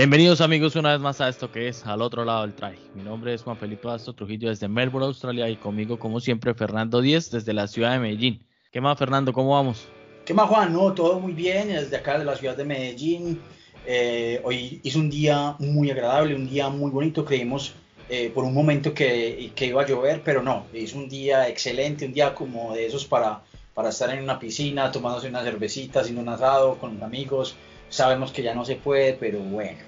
[0.00, 2.78] Bienvenidos amigos una vez más a esto que es Al otro lado del traje.
[2.94, 7.02] Mi nombre es Juan Felipe Astro Trujillo desde Melbourne, Australia y conmigo como siempre Fernando
[7.02, 8.42] Díez desde la ciudad de Medellín.
[8.72, 9.34] ¿Qué más Fernando?
[9.34, 9.86] ¿Cómo vamos?
[10.24, 10.72] ¿Qué más Juan?
[10.72, 13.42] No, todo muy bien desde acá de la ciudad de Medellín.
[13.84, 17.22] Eh, hoy es un día muy agradable, un día muy bonito.
[17.22, 17.74] Creímos
[18.08, 22.06] eh, por un momento que, que, iba a llover, pero no, es un día excelente,
[22.06, 23.42] un día como de esos para,
[23.74, 27.54] para estar en una piscina, tomándose una cervecita, haciendo un asado con amigos
[27.90, 29.78] sabemos que ya no se puede, pero bueno,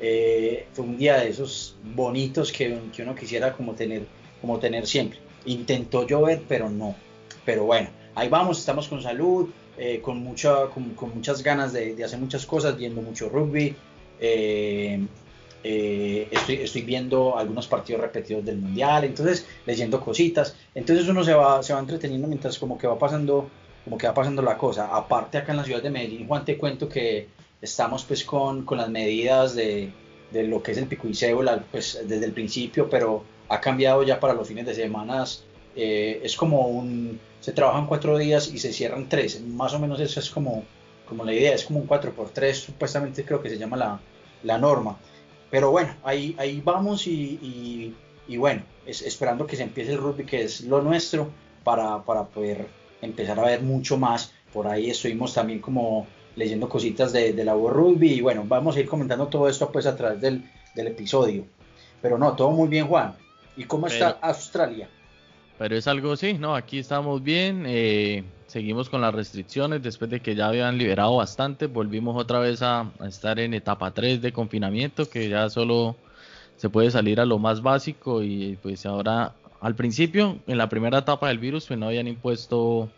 [0.00, 4.06] eh, fue un día de esos bonitos que, que, uno quisiera como tener,
[4.40, 5.18] como tener siempre.
[5.46, 6.94] Intentó llover, pero no.
[7.44, 12.18] Pero bueno, ahí vamos, estamos con salud, eh, con, mucha, con, muchas ganas de, hacer
[12.18, 13.74] muchas cosas, viendo mucho rugby.
[14.20, 15.06] Eh,
[15.62, 20.56] estoy, estoy, viendo algunos partidos repetidos del mundial, entonces leyendo cositas.
[20.74, 23.48] Entonces uno se va, entreteniendo mientras como va pasando
[23.84, 24.94] como que va pasando la cosa.
[24.94, 27.28] Aparte acá en la ciudad de Medellín, Juan, te cuento que
[27.64, 29.90] estamos pues con, con las medidas de,
[30.30, 34.02] de, lo que es el pico y cédula pues desde el principio, pero ha cambiado
[34.02, 35.24] ya para los fines de semana.
[35.74, 39.98] Eh, es como un, se trabajan cuatro días y se cierran tres, más o menos
[40.00, 40.64] eso es como,
[41.08, 44.00] como la idea, es como un 4 por 3 supuestamente creo que se llama la,
[44.42, 44.98] la norma.
[45.50, 47.94] Pero bueno, ahí, ahí vamos y,
[48.26, 51.30] y, bueno, es, esperando que se empiece el rugby, que es lo nuestro,
[51.62, 52.66] para, para poder
[53.02, 54.32] empezar a ver mucho más.
[54.52, 58.80] Por ahí estuvimos también como leyendo cositas de, de la Rugby y bueno, vamos a
[58.80, 60.42] ir comentando todo esto pues a través del,
[60.74, 61.44] del episodio.
[62.02, 63.14] Pero no, todo muy bien Juan.
[63.56, 64.88] ¿Y cómo está Australia?
[65.58, 70.18] Pero es algo, sí, no, aquí estamos bien, eh, seguimos con las restricciones después de
[70.18, 74.32] que ya habían liberado bastante, volvimos otra vez a, a, estar en etapa 3 de
[74.32, 75.94] confinamiento, que ya solo
[76.56, 80.98] se puede salir a lo más básico y pues ahora, al principio, en la primera
[80.98, 82.90] etapa del virus, pues no habían impuesto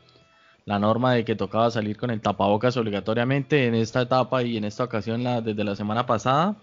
[0.67, 4.65] la norma de que tocaba salir con el tapabocas obligatoriamente en esta etapa y en
[4.65, 6.57] esta ocasión la, desde la semana pasada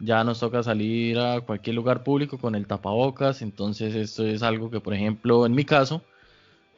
[0.00, 3.42] ya nos toca salir a cualquier lugar público con el tapabocas.
[3.42, 6.02] Entonces esto es algo que por ejemplo en mi caso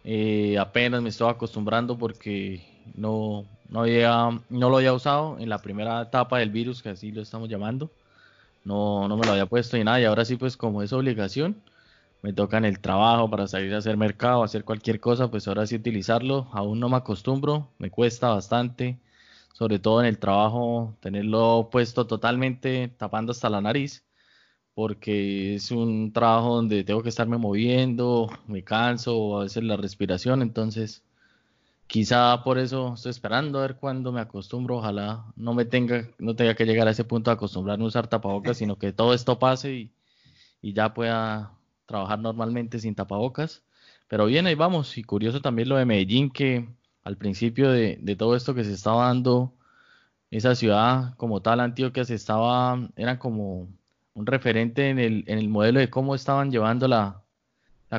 [0.04, 2.62] eh, apenas me estoy acostumbrando porque
[2.94, 7.12] no, no, había, no lo había usado en la primera etapa del virus que así
[7.12, 7.90] lo estamos llamando.
[8.64, 10.00] No, no me lo había puesto y nada.
[10.00, 11.56] Y ahora sí pues como es obligación
[12.22, 15.66] me toca en el trabajo para salir a hacer mercado, hacer cualquier cosa, pues ahora
[15.66, 16.48] sí utilizarlo.
[16.52, 19.00] Aún no me acostumbro, me cuesta bastante,
[19.54, 24.04] sobre todo en el trabajo, tenerlo puesto totalmente tapando hasta la nariz,
[24.74, 30.42] porque es un trabajo donde tengo que estarme moviendo, me canso, a veces la respiración,
[30.42, 31.04] entonces
[31.88, 36.36] quizá por eso estoy esperando a ver cuándo me acostumbro, ojalá no me tenga, no
[36.36, 39.38] tenga que llegar a ese punto de acostumbrarme a usar tapabocas, sino que todo esto
[39.38, 39.92] pase y,
[40.62, 41.52] y ya pueda
[41.92, 43.62] trabajar normalmente sin tapabocas.
[44.08, 44.96] Pero bien, ahí vamos.
[44.98, 46.68] Y curioso también lo de Medellín, que
[47.04, 49.52] al principio de, todo esto que se estaba dando,
[50.30, 53.68] esa ciudad como tal, Antioquia, se estaba, era como
[54.14, 57.18] un referente en el, en el modelo de cómo estaban llevando la,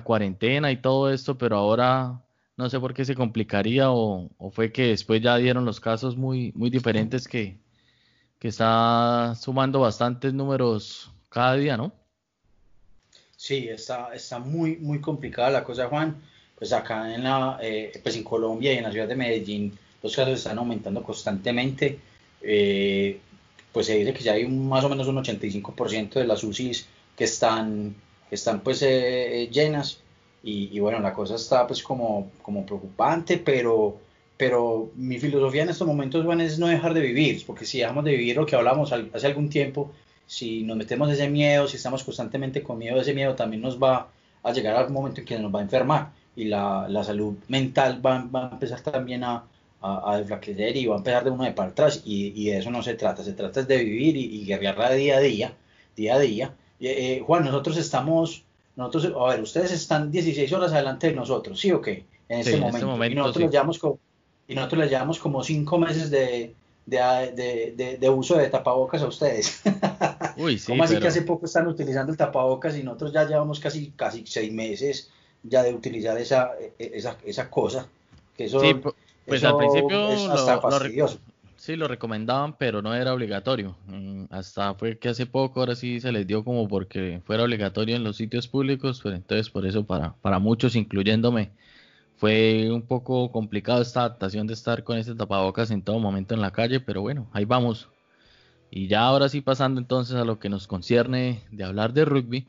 [0.03, 2.19] cuarentena y todo esto, pero ahora
[2.57, 6.17] no sé por qué se complicaría o, o, fue que después ya dieron los casos
[6.17, 7.59] muy, muy diferentes que,
[8.39, 11.93] que está sumando bastantes números cada día, ¿no?
[13.43, 16.15] Sí, está, está muy, muy complicada la cosa, Juan.
[16.57, 20.15] Pues acá en, la, eh, pues en Colombia y en la ciudad de Medellín los
[20.15, 21.99] casos están aumentando constantemente.
[22.41, 23.19] Eh,
[23.73, 26.87] pues se dice que ya hay más o menos un 85% de las UCIs
[27.17, 27.93] que están,
[28.29, 29.99] que están pues eh, llenas.
[30.41, 33.97] Y, bueno, la cosa está pues como, como preocupante, pero,
[34.37, 38.05] pero mi filosofía en estos momentos, Juan, es no dejar de vivir, porque si dejamos
[38.05, 39.91] de vivir lo que hablamos hace algún tiempo,
[40.25, 44.07] si nos metemos ese miedo, si estamos constantemente con miedo, ese miedo también nos va
[44.41, 47.35] a llegar a un momento en que nos va a enfermar y la, la salud
[47.47, 49.43] mental va, va, a empezar también a,
[49.81, 52.57] a, a, desflaquecer y va a empezar de uno de para atrás y, y, de
[52.57, 55.53] eso no se trata, se trata de vivir y, y guerrearla día a día,
[55.95, 56.53] día a día.
[56.79, 58.43] Eh, Juan, nosotros estamos,
[58.75, 62.05] nosotros, a ver, ustedes están 16 horas adelante de nosotros, ¿sí o qué?
[62.27, 62.77] En este, momento.
[62.77, 63.13] Este momento.
[63.13, 63.51] Y nosotros, sí.
[63.51, 63.99] llevamos como,
[64.47, 69.07] y nosotros les llevamos como 5 meses de, de, de, de, uso de tapabocas a
[69.07, 69.61] ustedes.
[70.37, 73.59] Uy, sí, ¿Cómo así que hace poco están utilizando el tapabocas y nosotros ya llevamos
[73.59, 75.09] casi, casi seis meses
[75.43, 77.87] ya de utilizar esa, e, esa, esa cosa?
[78.35, 78.75] Que eso, sí,
[79.25, 81.19] pues al principio es hasta lo, fastidioso.
[81.25, 83.75] Lo, sí, lo recomendaban, pero no era obligatorio.
[83.87, 87.95] Mm, hasta fue que hace poco, ahora sí se les dio como porque fuera obligatorio
[87.95, 91.51] en los sitios públicos, pues entonces por eso para, para muchos, incluyéndome,
[92.23, 96.39] fue un poco complicado esta adaptación de estar con este tapabocas en todo momento en
[96.39, 97.89] la calle, pero bueno, ahí vamos.
[98.71, 102.47] Y ya ahora sí pasando entonces a lo que nos concierne de hablar de rugby,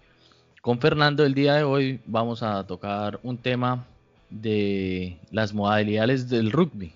[0.62, 3.84] con Fernando el día de hoy vamos a tocar un tema
[4.30, 6.92] de las modalidades del rugby.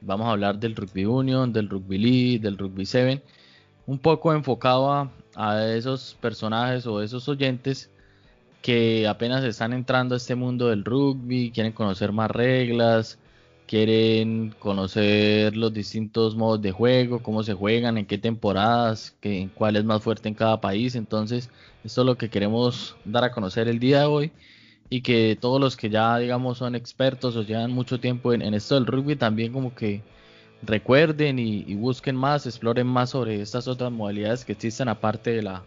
[0.00, 3.20] Vamos a hablar del rugby union, del rugby league, del rugby 7
[3.86, 7.90] un poco enfocado a, a esos personajes o esos oyentes
[8.62, 13.18] que apenas están entrando a este mundo del rugby, quieren conocer más reglas,
[13.66, 19.76] quieren conocer los distintos modos de juego, cómo se juegan, en qué temporadas, qué, cuál
[19.76, 20.94] es más fuerte en cada país.
[20.96, 21.50] Entonces,
[21.84, 24.32] esto es lo que queremos dar a conocer el día de hoy
[24.90, 28.74] y que todos los que ya, digamos, son expertos o llevan mucho tiempo en, esto
[28.74, 30.02] del rugby también como que
[30.62, 35.64] recuerden y, busquen más, exploren más sobre estas otras modalidades que existen aparte de la,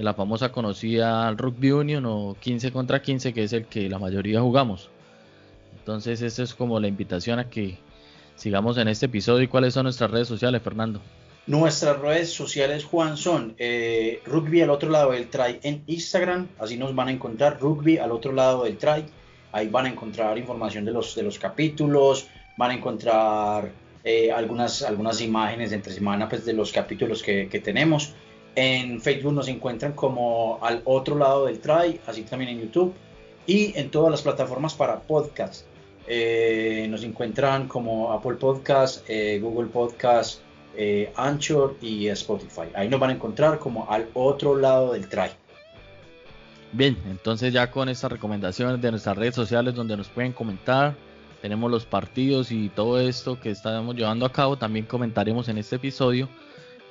[0.00, 3.98] de la famosa conocida Rugby Union o 15 contra 15, que es el que la
[3.98, 4.88] mayoría jugamos.
[5.78, 7.76] Entonces, esa es como la invitación a que
[8.34, 9.42] sigamos en este episodio.
[9.42, 11.02] ¿Y cuáles son nuestras redes sociales, Fernando?
[11.46, 16.48] Nuestras redes sociales, Juan, son eh, Rugby al otro lado del try en Instagram.
[16.58, 19.04] Así nos van a encontrar Rugby al otro lado del try.
[19.52, 22.26] Ahí van a encontrar información de los, de los capítulos,
[22.56, 23.70] van a encontrar
[24.02, 28.14] eh, algunas, algunas imágenes entre semana pues, de los capítulos que tenemos.
[28.54, 32.92] En Facebook nos encuentran como al otro lado del try, así también en YouTube
[33.46, 35.66] y en todas las plataformas para podcast.
[36.06, 40.40] Eh, nos encuentran como Apple Podcast, eh, Google Podcast,
[40.76, 42.68] eh, Anchor y Spotify.
[42.74, 45.30] Ahí nos van a encontrar como al otro lado del try.
[46.72, 50.94] Bien, entonces ya con estas recomendaciones de nuestras redes sociales donde nos pueden comentar,
[51.42, 55.76] tenemos los partidos y todo esto que estamos llevando a cabo, también comentaremos en este
[55.76, 56.28] episodio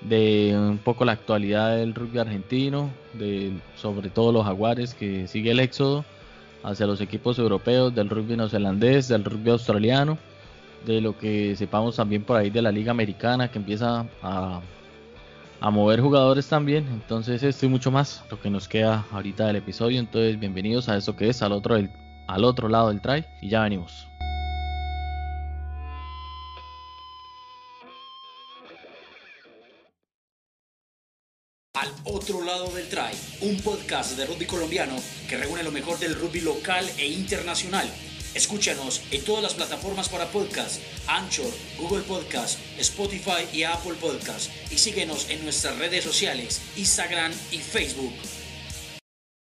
[0.02, 5.52] de un poco la actualidad del rugby argentino, de sobre todo los jaguares que sigue
[5.52, 6.06] el éxodo
[6.64, 10.18] hacia los equipos europeos, del rugby neozelandés, del rugby australiano,
[10.86, 14.62] de lo que sepamos también por ahí de la liga americana que empieza a,
[15.60, 16.88] a mover jugadores también.
[16.92, 20.00] Entonces esto y mucho más lo que nos queda ahorita del episodio.
[20.00, 21.76] Entonces bienvenidos a eso que es al otro,
[22.28, 24.08] al otro lado del try y ya venimos.
[32.12, 33.12] Otro lado del try,
[33.42, 34.96] un podcast de rugby colombiano
[35.28, 37.88] que reúne lo mejor del rugby local e internacional.
[38.34, 44.52] Escúchanos en todas las plataformas para podcast, Anchor, Google Podcast, Spotify y Apple Podcast.
[44.72, 48.14] Y síguenos en nuestras redes sociales, Instagram y Facebook.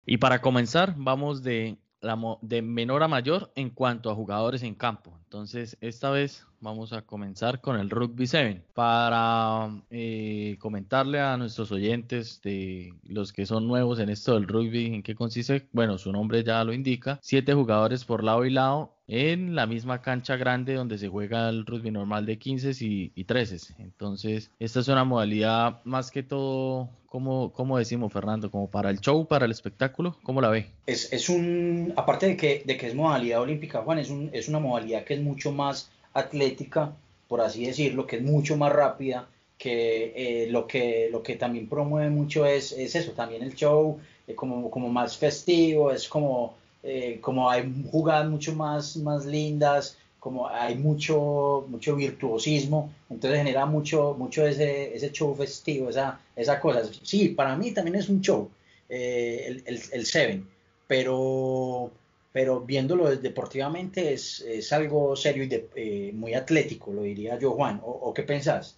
[0.06, 4.74] Y para comenzar, vamos de, la, de menor a mayor en cuanto a jugadores en
[4.74, 5.12] campo.
[5.24, 11.72] Entonces, esta vez vamos a comenzar con el Rugby 7 para eh, comentarle a nuestros
[11.72, 15.68] oyentes de los que son nuevos en esto del rugby, en qué consiste.
[15.72, 17.18] Bueno, su nombre ya lo indica.
[17.22, 21.66] Siete jugadores por lado y lado en la misma cancha grande donde se juega el
[21.66, 23.74] rugby normal de 15 y, y 13.
[23.78, 29.00] Entonces, esta es una modalidad más que todo, como, como decimos, Fernando, como para el
[29.00, 30.66] show, para el espectáculo, ¿cómo la ve?
[30.86, 34.48] Es, es un, aparte de que, de que es modalidad olímpica, Juan, es, un, es
[34.48, 36.92] una modalidad que es mucho más atlética,
[37.28, 39.28] por así decirlo, que es mucho más rápida,
[39.58, 43.98] que eh, lo que lo que también promueve mucho es, es eso, también el show,
[44.26, 46.54] eh, como, como más festivo, es como,
[46.84, 53.66] eh, como hay jugadas mucho más, más lindas, como hay mucho, mucho virtuosismo, entonces genera
[53.66, 56.82] mucho, mucho ese, ese show festivo, esa, esa cosa.
[57.02, 58.50] Sí, para mí también es un show,
[58.88, 60.46] el, el, el Seven,
[60.86, 61.90] pero
[62.34, 67.80] pero viéndolo deportivamente es, es algo serio y eh, muy atlético, lo diría yo, Juan.
[67.84, 68.76] ¿O, o qué pensás?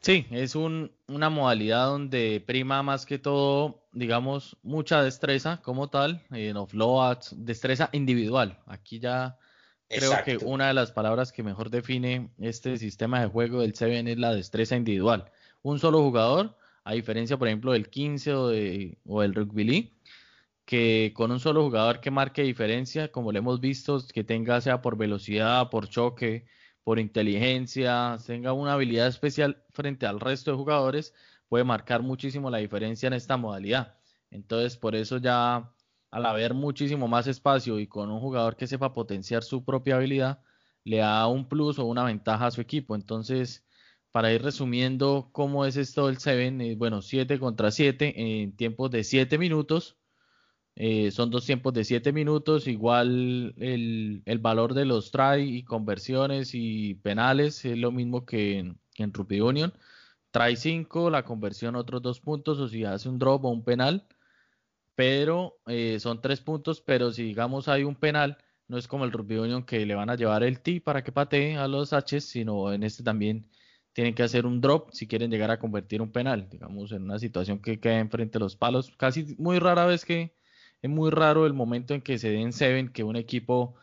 [0.00, 6.22] Sí, es un, una modalidad donde prima más que todo, digamos, mucha destreza como tal,
[6.30, 8.58] en offloads, destreza individual.
[8.66, 9.38] Aquí ya
[9.88, 10.38] creo Exacto.
[10.38, 14.18] que una de las palabras que mejor define este sistema de juego del Seven es
[14.18, 15.32] la destreza individual.
[15.62, 19.92] Un solo jugador, a diferencia, por ejemplo, del 15 o, de, o del Rugby League,
[20.66, 24.82] que con un solo jugador que marque diferencia, como lo hemos visto, que tenga sea
[24.82, 26.44] por velocidad, por choque,
[26.84, 31.14] por inteligencia, tenga una habilidad especial frente al resto de jugadores,
[31.48, 33.96] puede marcar muchísimo la diferencia en esta modalidad.
[34.30, 35.72] Entonces, por eso ya
[36.10, 40.40] al haber muchísimo más espacio y con un jugador que sepa potenciar su propia habilidad,
[40.84, 42.94] le da un plus o una ventaja a su equipo.
[42.94, 43.66] Entonces,
[44.12, 48.90] para ir resumiendo cómo es esto del Seven, eh, bueno, 7 contra 7 en tiempos
[48.90, 49.98] de 7 minutos
[50.78, 55.64] eh, son dos tiempos de 7 minutos, igual el, el, valor de los try y
[55.64, 59.72] conversiones y penales es lo mismo que en, que en Rugby Union.
[60.36, 64.06] Try 5, la conversión otros dos puntos, o si hace un drop o un penal,
[64.94, 68.36] pero eh, son tres puntos, pero si digamos hay un penal,
[68.68, 71.10] no es como el Rugby Union que le van a llevar el T para que
[71.10, 73.48] patee a los H, sino en este también
[73.94, 77.18] tienen que hacer un drop si quieren llegar a convertir un penal, digamos en una
[77.18, 80.36] situación que queda enfrente de los palos, casi muy rara vez que
[80.82, 83.74] es muy raro el momento en que se den seven que un equipo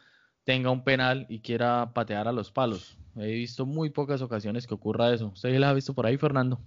[0.43, 2.97] tenga un penal y quiera patear a los palos.
[3.15, 5.27] He visto muy pocas ocasiones que ocurra eso.
[5.27, 6.59] ¿Usted la ha visto por ahí, Fernando?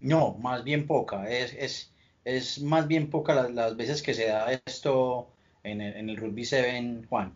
[0.00, 1.28] No, más bien poca.
[1.28, 1.92] Es, es,
[2.24, 5.28] es más bien poca las, las veces que se da esto
[5.62, 7.34] en el, en el Rugby 7, Juan.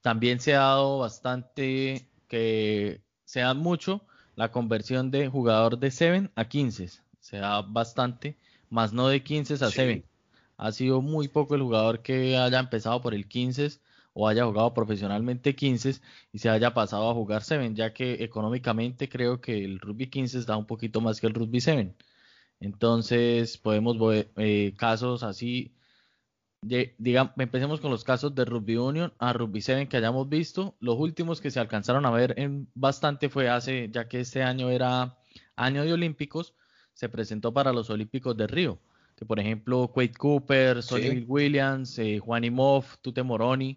[0.00, 4.02] También se ha dado bastante que se da mucho
[4.36, 6.88] la conversión de jugador de 7 a 15.
[7.20, 8.36] Se da bastante,
[8.70, 10.04] más no de 15 a 7.
[10.56, 13.80] Ha sido muy poco el jugador que haya empezado por el 15
[14.20, 16.00] o haya jugado profesionalmente 15
[16.32, 20.42] y se haya pasado a jugar 7, ya que económicamente creo que el rugby 15
[20.42, 21.94] da un poquito más que el rugby 7.
[22.58, 25.72] Entonces podemos ver eh, casos así,
[26.62, 30.74] digamos, empecemos con los casos de rugby union a rugby 7 que hayamos visto.
[30.80, 34.68] Los últimos que se alcanzaron a ver en bastante fue hace, ya que este año
[34.70, 35.16] era
[35.54, 36.54] año de olímpicos,
[36.92, 38.80] se presentó para los olímpicos de Río
[39.16, 43.76] que por ejemplo Quade Cooper, Sonny Williams, eh, Juan Imov, Tute Moroni,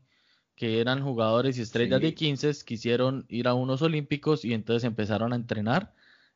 [0.61, 5.33] que eran jugadores y estrellas de 15, quisieron ir a unos olímpicos y entonces empezaron
[5.33, 5.91] a entrenar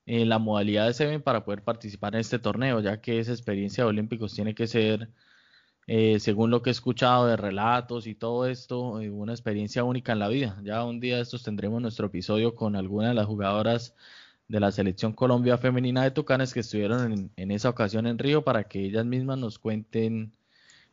[0.08, 3.84] en la modalidad de Seven para poder participar en este torneo, ya que esa experiencia
[3.84, 5.12] de olímpicos tiene que ser,
[5.86, 10.14] eh, según lo que he escuchado de relatos y todo esto, eh, una experiencia única
[10.14, 10.60] en la vida.
[10.64, 13.94] Ya un día de estos tendremos nuestro episodio con alguna de las jugadoras
[14.48, 18.64] de la selección Colombia femenina de Tucanes que estuvieron en, esa ocasión en Río para
[18.64, 20.34] que ellas mismas nos cuenten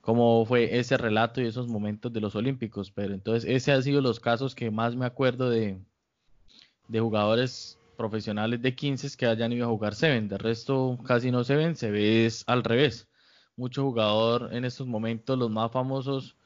[0.03, 2.91] cómo fue ese relato y esos momentos de los Olímpicos.
[2.91, 5.79] Pero entonces ese ha sido los casos que más me acuerdo de,
[6.89, 10.29] de jugadores profesionales de 15 que hayan ido a jugar Seven.
[10.29, 13.09] De resto casi no se ven, se ve al revés.
[13.57, 16.37] Mucho jugador en estos momentos, los más famosos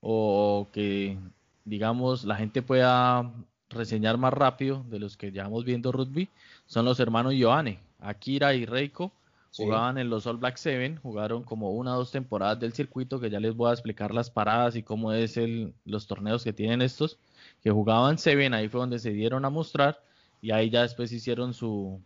[0.00, 1.18] o que
[1.64, 3.32] digamos la gente pueda
[3.68, 6.28] reseñar más rápido de los que llevamos viendo rugby
[6.66, 9.12] son los hermanos Joane, Akira y Reiko.
[9.58, 13.30] Jugaban en los All Black Seven, jugaron como una o dos temporadas del circuito, que
[13.30, 16.80] ya les voy a explicar las paradas y cómo es el, los torneos que tienen
[16.80, 17.18] estos,
[17.62, 20.00] que jugaban Seven, ahí fue donde se dieron a mostrar,
[20.40, 22.00] y ahí ya después hicieron su,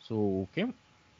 [0.00, 0.72] su, ¿qué?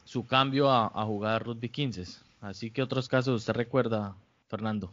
[0.05, 2.05] su cambio a, a jugar rugby 15.
[2.41, 4.15] Así que otros casos usted recuerda,
[4.49, 4.91] Fernando.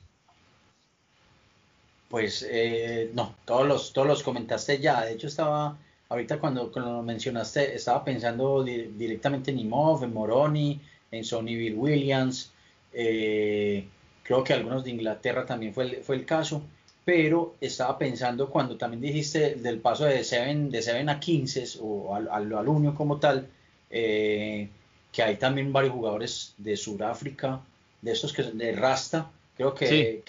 [2.09, 5.03] Pues eh, no, todos los, todos los comentaste ya.
[5.03, 5.77] De hecho, estaba,
[6.13, 12.53] ahorita cuando, lo mencionaste, estaba pensando directamente en Imov, en Moroni, en Bill Williams.
[12.93, 13.85] Eh,
[14.23, 16.63] creo que algunos de Inglaterra también fue el, fue el caso.
[17.05, 22.15] Pero estaba pensando cuando también dijiste del paso de 7 de seven a 15 o
[22.15, 23.49] al, al, como tal,
[23.91, 24.69] eh,
[25.11, 27.61] que hay también varios jugadores de Sudáfrica,
[28.01, 30.23] de estos que de Rasta, Creo que,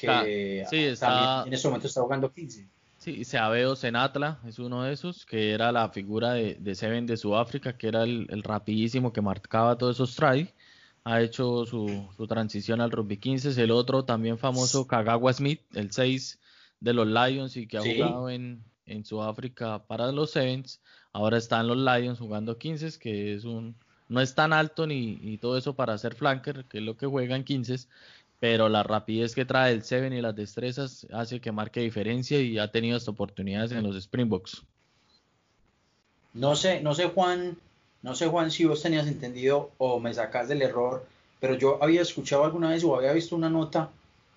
[1.00, 2.66] también en ese momento está jugando 15.
[3.03, 7.17] Sí, Seabeo Senatla es uno de esos, que era la figura de, de Seven de
[7.17, 10.53] Sudáfrica, que era el, rapidísimo que marcaba todos esos tries.
[11.03, 13.62] Ha hecho su, transición al rugby 15.
[13.62, 16.39] El otro también famoso, Kagawa Smith, el 6
[16.79, 20.79] de los Lions y que ha jugado en, en Sudáfrica para los Sevens.
[21.12, 23.75] Ahora está en los Lions jugando 15, que es un,
[24.07, 27.05] no es tan alto ni, ni, todo eso para ser flanker, que es lo que
[27.05, 27.86] juega en 15,
[28.43, 32.59] pero la rapidez que trae el Seven y las destrezas hace que marque diferencia y
[32.59, 34.63] ha tenido estas oportunidades en los Springboks.
[36.33, 37.55] No sé, no sé Juan,
[38.01, 41.07] no sé Juan si vos tenías entendido o me sacas del error,
[41.39, 43.91] pero yo había escuchado alguna vez o había visto una nota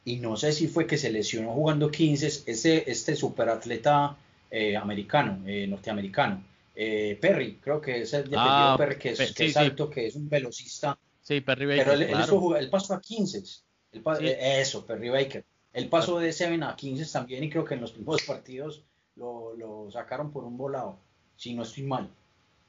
[0.05, 4.17] y no sé si fue que se lesionó jugando 15 este, este superatleta
[4.53, 6.45] eh, americano, eh, norteamericano.
[6.77, 10.07] Eh, Perry, creo que es el de ah, Perry, que es, que es alto, que
[10.07, 10.97] es un velocista.
[11.23, 15.45] Sí, Perry Baker, Pero él, él, pasó a 15 eh, eso, Perry Baker.
[15.73, 18.83] El paso de 7 a 15 también y creo que en los primeros partidos
[19.17, 20.99] lo, sacaron por un volado,
[21.37, 22.09] si no estoy mal.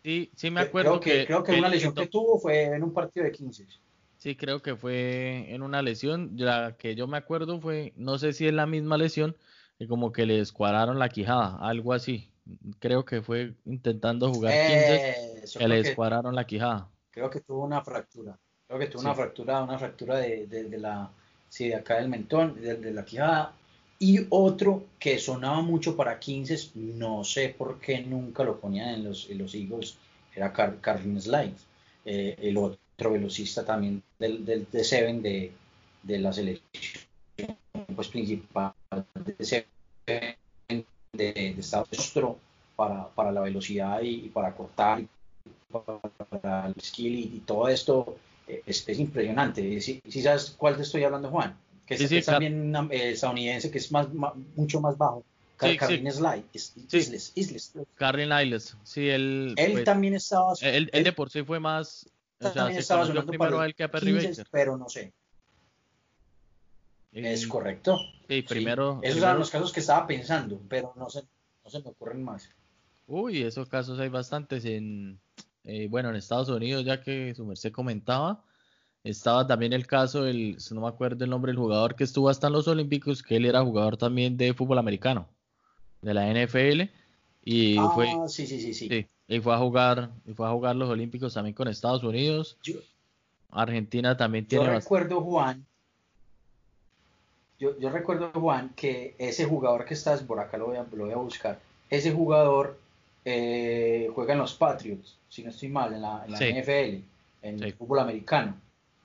[0.04, 2.94] Sí, sí me acuerdo creo que, creo que una lesión que tuvo fue en un
[2.94, 3.66] partido de 15.
[4.18, 6.32] Sí, creo que fue en una lesión.
[6.36, 9.38] La que yo me acuerdo fue, no sé si es la misma lesión,
[9.78, 12.32] que como que le descuadraron la quijada, algo así.
[12.80, 16.90] Creo que fue intentando jugar 15, que le descuadraron la quijada.
[17.12, 18.40] Creo que tuvo una fractura.
[18.68, 21.10] Creo que tuvo una fractura, una fractura de, de, la,
[21.48, 23.54] sí, de acá del mentón, de, la quijada.
[24.00, 29.06] Y otro que sonaba mucho para 15, no sé por qué nunca lo ponían en
[29.06, 29.98] los, en los Eagles,
[30.36, 31.56] era Car Carlin Slide,
[32.06, 35.52] eh, el otro velocista también del, del de Seven de,
[36.04, 37.08] de la selección
[37.96, 38.74] pues, principal
[39.16, 40.36] de Seven
[41.14, 42.36] de, Estados Unidos
[42.76, 45.02] para, para la velocidad y, para cortar,
[45.72, 49.82] para el skill y todo esto es, impresionante.
[49.82, 54.08] Si, sabes cuál te estoy hablando, Juan, que es, también eh, estadounidense, que es más,
[54.56, 55.24] mucho más bajo.
[55.58, 57.74] Carlin Sly, Isles, Isles.
[57.96, 59.56] Carlin Isles, sí, él.
[59.58, 60.54] Él pues, también estaba.
[60.62, 62.08] Él, él, de por sí fue más.
[62.40, 64.48] O sea, se estaba primero a él que a Perry 15, Baker.
[64.52, 65.12] Pero no sé.
[67.12, 67.98] es correcto.
[68.28, 69.00] Sí, primero.
[69.02, 71.24] Esos eran los casos que estaba pensando, pero no se,
[71.64, 72.52] no se me ocurren más.
[73.08, 75.20] Uy, esos casos hay bastantes en
[75.68, 78.42] eh, bueno, en Estados Unidos, ya que su merced comentaba,
[79.04, 82.48] estaba también el caso, el, no me acuerdo el nombre del jugador que estuvo hasta
[82.48, 85.28] en los Olímpicos, que él era jugador también de fútbol americano,
[86.02, 86.84] de la NFL,
[87.44, 89.08] y ah, fue, sí, sí, sí, sí.
[89.28, 92.58] y fue a jugar, y fue a jugar los Olímpicos también con Estados Unidos.
[93.52, 94.66] Argentina también tiene.
[94.66, 95.66] Yo recuerdo, Juan,
[97.60, 101.06] yo, yo, recuerdo, Juan, que ese jugador que estás, por acá lo voy a, lo
[101.06, 101.60] voy a buscar,
[101.90, 102.78] ese jugador
[103.30, 107.04] eh, juega en los Patriots, si no estoy mal, en la, NFL,
[107.42, 108.56] en el fútbol americano.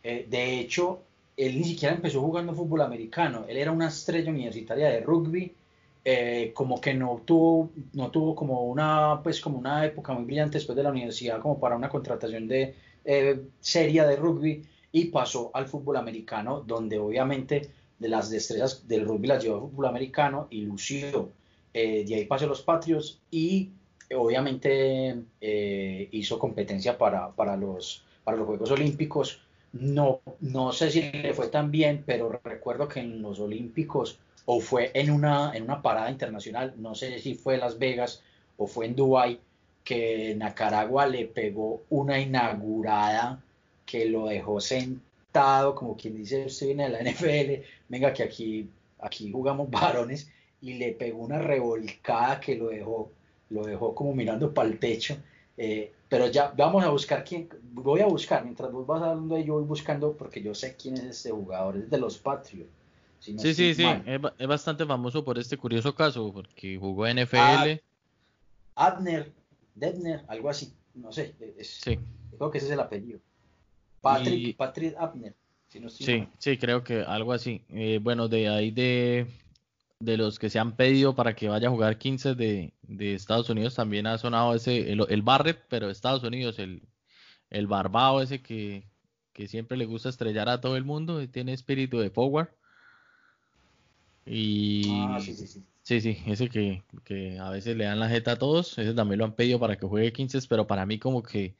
[0.00, 1.00] Eh, de hecho,
[1.37, 5.52] él ni siquiera empezó jugando fútbol americano, él era una estrella universitaria de rugby,
[6.05, 10.59] eh, como que no tuvo, no tuvo como una, pues como una época muy brillante
[10.59, 12.76] después de la universidad, como para una contratación de
[13.59, 19.26] seria de rugby, y pasó al fútbol americano, donde obviamente de las destrezas del rugby
[19.26, 21.33] las llevó al fútbol americano y lució.
[21.73, 23.73] de ahí pasó a los Patriots y
[24.14, 29.40] obviamente eh, hizo competencia para, para, los, para los Juegos Olímpicos.
[29.73, 34.61] No, no sé si le fue tan bien, pero recuerdo que en los Olímpicos o
[34.61, 38.23] fue en una, en una parada internacional, no sé si fue en Las Vegas
[38.57, 39.40] o fue en Dubái,
[39.85, 43.42] que Nacaragua le pegó una inaugurada
[43.85, 48.69] que lo dejó sentado, como quien dice, viene de la NFL, venga que aquí,
[49.00, 53.11] aquí jugamos varones, y le pegó una revolcada que lo dejó
[53.52, 55.16] lo dejó como mirando para el techo.
[55.56, 59.54] Eh, pero ya vamos a buscar quién, voy a buscar, mientras vos vas hablando yo
[59.54, 62.71] voy buscando porque yo sé quién es este jugador, es de los Patriots.
[63.21, 67.80] sí, sí, sí, es, bastante famoso por este curioso caso, porque jugó en NFL.
[68.75, 69.32] Abner,
[69.75, 71.99] Debner, algo así, no sé, sí.
[72.37, 73.21] creo que ese es el apellido.
[74.00, 75.35] Patrick, Patrick Abner.
[75.88, 77.62] sí, sí, creo que algo así.
[77.71, 79.26] Eh, bueno, de ahí de,
[80.04, 83.76] de los que se han pedido para que vaya a jugar 15 de, Estados Unidos
[83.76, 86.82] también ha sonado ese, el, Barrett, pero Estados Unidos, el,
[87.50, 88.84] el barbado ese que,
[89.47, 92.49] siempre le gusta estrellar a todo el mundo, tiene espíritu de forward.
[94.26, 95.65] Y ah, sí, sí, sí.
[95.82, 99.19] Sí, sí, ese que, que, a veces le dan la jeta a todos, ese también
[99.19, 101.56] lo han pedido para que juegue 15, pero para mí como que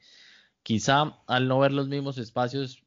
[0.63, 2.82] quizá al no ver los mismos espacios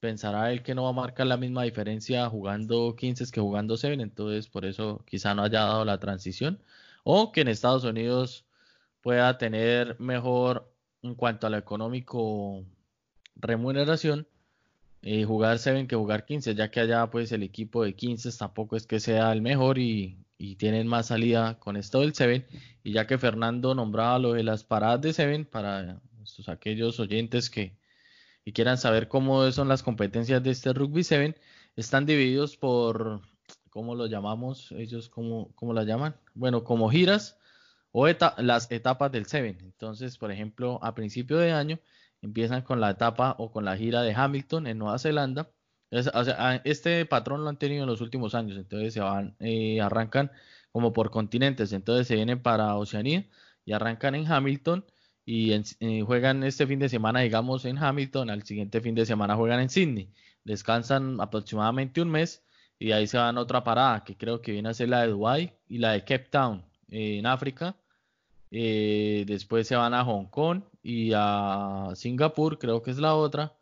[0.00, 4.02] pensará él que no va a marcar la misma diferencia jugando 15 que jugando 7,
[4.02, 6.60] entonces por eso quizá no haya dado la transición.
[7.04, 8.44] O que en Estados Unidos
[9.02, 12.64] pueda tener mejor en cuanto a lo económico
[13.36, 14.26] remuneración
[15.02, 18.76] eh, jugar 7 que jugar 15, ya que allá pues el equipo de 15 tampoco
[18.76, 20.24] es que sea el mejor y,
[20.56, 22.46] tienen más salida con esto del 7.
[22.84, 26.00] Y ya que Fernando nombraba lo de las paradas de 7 para
[26.46, 27.76] aquellos oyentes que,
[28.48, 31.38] y quieran saber cómo son las competencias de este Rugby 7,
[31.76, 33.20] están divididos por,
[33.68, 34.72] ¿cómo lo llamamos?
[34.72, 36.16] Ellos, ¿cómo, cómo la llaman?
[36.32, 37.36] Bueno, como giras
[37.92, 38.06] o
[38.38, 39.58] las etapas del 7.
[39.60, 41.78] Entonces, por ejemplo, a principio de año
[42.22, 45.50] empiezan con la etapa o con la gira de Hamilton en Nueva Zelanda.
[46.64, 50.30] este patrón lo han tenido en los últimos años, entonces se van, eh, arrancan
[50.72, 53.26] como por continentes, entonces se vienen para Oceanía
[53.66, 54.86] y arrancan en Hamilton
[55.30, 59.36] y eh, juegan este fin de semana, digamos, en Hamilton, al siguiente fin de semana
[59.36, 60.08] juegan en Sydney,
[60.42, 62.42] descansan aproximadamente un mes
[62.78, 65.08] y ahí se van a otra parada, que creo que viene a ser la de
[65.08, 67.76] Dubai y la de Cape Town en África.
[68.50, 73.54] Eh, después se van a Hong Kong y a Singapur, creo que es la otra.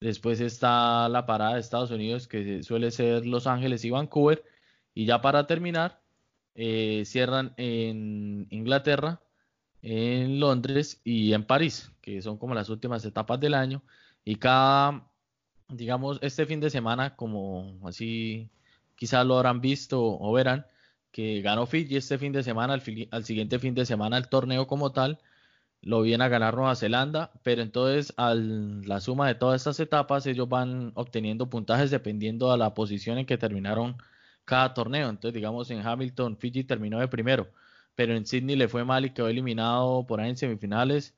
[0.00, 4.42] Después está la parada de Estados Unidos, que suele ser Los Ángeles y Vancouver.
[4.94, 6.00] Y ya para terminar,
[6.54, 9.20] eh, cierran en Inglaterra
[9.82, 13.82] en Londres y en París, que son como las últimas etapas del año.
[14.24, 15.06] Y cada,
[15.68, 18.50] digamos, este fin de semana, como así
[18.96, 20.66] quizás lo habrán visto o verán,
[21.12, 22.74] que ganó Fiji este fin de semana,
[23.10, 25.20] al, siguiente fin de semana el torneo como tal,
[25.82, 30.26] lo viene a ganar Nueva Zelanda, pero entonces al la suma de todas estas etapas
[30.26, 33.96] ellos van obteniendo puntajes dependiendo de la posición en que terminaron
[34.44, 35.08] cada torneo.
[35.08, 37.48] Entonces, digamos, en Hamilton, Fiji terminó de primero
[38.00, 41.14] pero en Sydney le fue mal y quedó eliminado por ahí en semifinales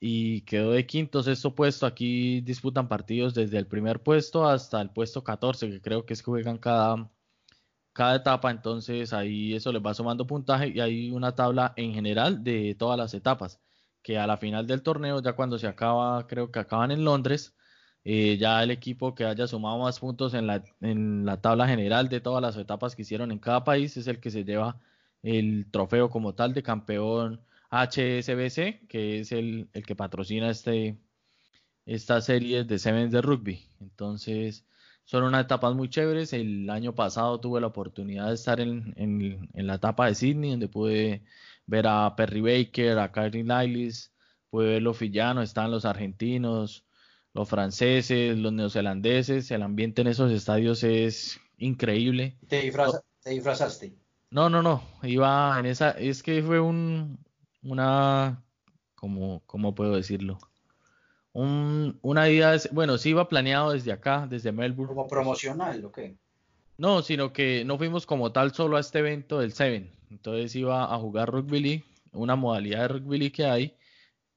[0.00, 1.86] y quedó de quinto, sexto puesto.
[1.86, 6.22] Aquí disputan partidos desde el primer puesto hasta el puesto 14, que creo que es
[6.22, 7.08] que juegan cada,
[7.92, 12.42] cada etapa, entonces ahí eso les va sumando puntaje y hay una tabla en general
[12.42, 13.60] de todas las etapas,
[14.02, 17.54] que a la final del torneo, ya cuando se acaba, creo que acaban en Londres,
[18.04, 22.08] eh, ya el equipo que haya sumado más puntos en la, en la tabla general
[22.08, 24.80] de todas las etapas que hicieron en cada país es el que se lleva
[25.26, 30.98] el trofeo como tal de campeón HSBC, que es el, que patrocina este,
[31.84, 33.68] estas series de Sevens de rugby.
[33.80, 34.64] Entonces,
[35.04, 36.32] son unas etapas muy chéveres.
[36.32, 38.94] El año pasado tuve la oportunidad de estar en,
[39.52, 41.24] la etapa de Sydney, donde pude
[41.66, 44.12] ver a Perry Baker, a Kylie Niles,
[44.48, 46.84] pude ver los fillanos, estaban los argentinos,
[47.34, 52.38] los franceses, los neozelandeses, el ambiente en esos estadios es increíble.
[52.46, 52.62] ¿Te,
[53.30, 53.96] disfrazaste?
[54.30, 57.18] No, no, no, iba en esa, es que fue un,
[57.62, 58.42] una,
[58.94, 60.38] como, ¿cómo puedo decirlo?
[61.32, 64.94] Un, una idea, bueno, sí iba planeado desde acá, desde Melbourne.
[64.94, 66.16] ¿Como promocional o qué?
[66.78, 69.90] No, sino que no fuimos como tal solo a este evento del Seven.
[70.10, 73.76] Entonces iba a jugar rugby league, una modalidad de rugby league que hay.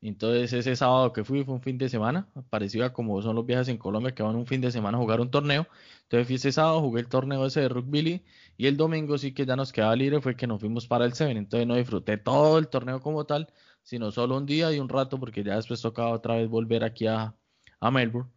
[0.02, 3.46] Entonces ese sábado que fui fue un fin de semana, parecido a como son los
[3.46, 5.68] viajes en Colombia que van un fin de semana a jugar un torneo.
[6.04, 8.24] Entonces fui ese sábado, jugué el torneo ese de rugby league
[8.60, 11.14] y el domingo sí que ya nos quedaba libre fue que nos fuimos para el
[11.14, 11.38] Seven.
[11.38, 13.48] Entonces no disfruté todo el torneo como tal,
[13.84, 17.08] sino solo un día y un rato porque ya después tocaba otra vez volver aquí
[17.08, 17.34] a,
[17.80, 18.30] a Melbourne.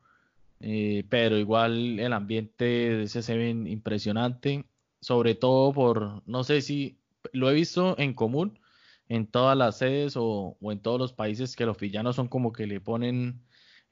[0.60, 4.64] Eh, pero igual el ambiente de ese Seven impresionante,
[5.00, 7.00] sobre todo por, no sé si
[7.32, 8.60] lo he visto en común
[9.08, 12.68] en todas las sedes o, en todos los países que los villanos son como que
[12.68, 13.42] le ponen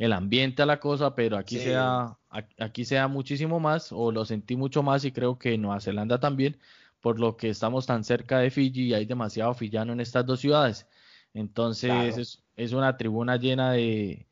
[0.00, 2.16] el ambiente a la cosa, pero aquí sea
[2.58, 6.18] aquí sea muchísimo más o lo sentí mucho más y creo que en Nueva Zelanda
[6.18, 6.58] también,
[7.00, 10.40] por lo que estamos tan cerca de Fiji y hay demasiado fillano en estas dos
[10.40, 10.86] ciudades.
[11.34, 14.26] Entonces es, es una tribuna llena de,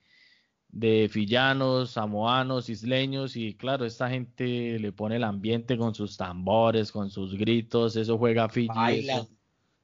[0.69, 6.91] de fillanos, samoanos, isleños y claro, esta gente le pone el ambiente con sus tambores,
[6.91, 9.07] con sus gritos, eso juega Fiji.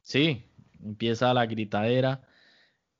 [0.00, 0.46] Sí,
[0.82, 2.22] empieza la gritadera.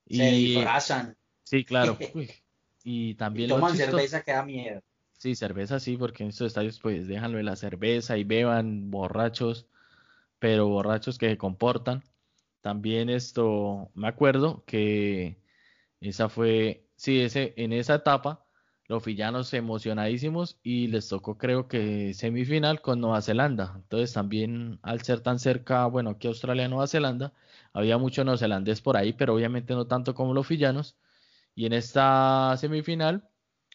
[0.06, 1.16] Y, Se disfrazan.
[1.44, 1.96] Sí, claro.
[2.84, 3.48] y también...
[3.48, 4.82] toman cerveza que da miedo.
[5.18, 9.66] Sí, cerveza sí, porque en estos estadios pues déjanlo de la cerveza y beban borrachos,
[10.38, 12.04] pero borrachos que se comportan.
[12.60, 15.38] También esto, me acuerdo que
[16.00, 18.44] esa fue sí, ese, en esa etapa,
[18.86, 23.72] los villanos emocionadísimos y les tocó creo que semifinal con Nueva Zelanda.
[23.76, 27.32] Entonces también al ser tan cerca, bueno, aquí Australia, Nueva Zelanda,
[27.72, 30.96] había mucho neozelandés por ahí, pero obviamente no tanto como los villanos.
[31.54, 33.28] Y en esta semifinal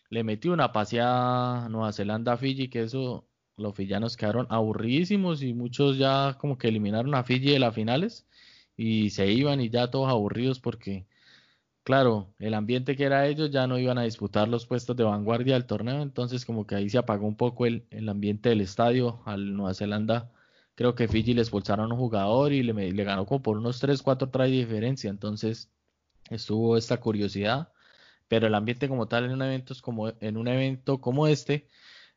[0.09, 5.53] le metió una paseada Nueva Zelanda a Fiji, que eso los villanos quedaron aburridísimos y
[5.53, 8.27] muchos ya como que eliminaron a Fiji de las finales
[8.77, 11.05] y se iban y ya todos aburridos porque
[11.89, 15.55] claro, el ambiente que era ellos ya no iban a disputar los puestos de vanguardia
[15.55, 19.55] del torneo, entonces como que ahí se apagó un poco el, ambiente del estadio al
[19.55, 20.31] Nueva Zelanda.
[20.75, 23.79] Creo que Fiji le expulsaron a un jugador y le, le ganó como por unos
[23.79, 25.71] 3, 4 tries de diferencia, entonces
[26.29, 27.71] estuvo esta curiosidad,
[28.27, 31.67] pero el ambiente como tal en un evento como en un evento como este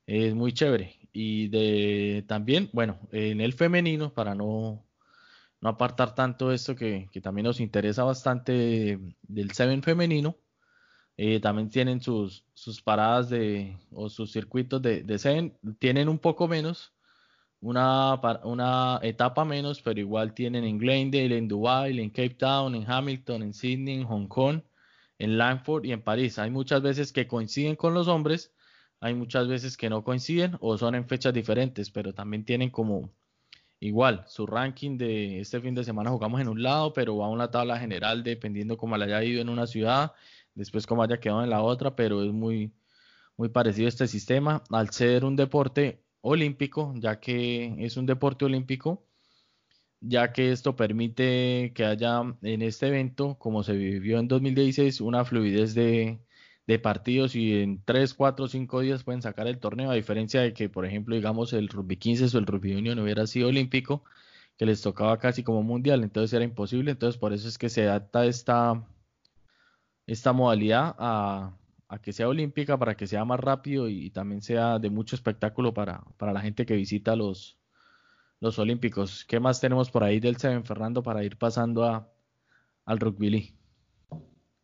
[0.07, 4.85] es muy chévere y de también, bueno, en el femenino para no
[5.62, 10.37] no apartar tanto esto que, también nos interesa bastante del Seven femenino.
[11.16, 16.18] Eh, también tienen sus, sus paradas de, o sus circuitos de, de Seven, tienen un
[16.18, 16.92] poco menos,
[17.62, 22.90] una, una etapa menos, pero igual tienen en Glendale, en Dubai, en Cape Town, en
[22.90, 24.61] Hamilton, en Sydney, en Hong Kong,
[25.18, 26.38] en Langford y en París.
[26.40, 28.53] Hay muchas veces que coinciden con los hombres,
[29.01, 33.11] hay muchas veces que no coinciden o son en fechas diferentes, pero también tienen como
[33.79, 37.31] igual, su ranking de este fin de semana jugamos en un lado, pero va a
[37.31, 40.12] una tabla general dependiendo cómo le haya ido en una ciudad,
[40.55, 42.72] después cómo haya quedado en la otra, pero es muy,
[43.37, 49.05] muy parecido este sistema al ser un deporte olímpico, ya que es un deporte olímpico,
[50.01, 55.25] ya que esto permite que haya en este evento, como se vivió en 2016, una
[55.25, 56.21] fluidez de,
[56.67, 60.55] de partidos y en 3, 4, 5 días pueden sacar el torneo, a diferencia de
[60.55, 64.05] que, por ejemplo, digamos, el Rugby 15 o el Rugby Union hubiera sido olímpico,
[64.57, 67.83] que les tocaba casi como mundial, entonces era imposible, entonces por eso es que se
[67.89, 68.85] adapta esta,
[70.07, 71.57] esta modalidad a,
[71.99, 76.03] que sea olímpica, para que sea más rápido y, también sea de mucho espectáculo para,
[76.17, 77.59] para la gente que visita los,
[78.41, 79.25] los olímpicos.
[79.25, 82.09] ¿Qué más tenemos por ahí del Seven Fernando para ir pasando a,
[82.85, 83.55] al rugby league?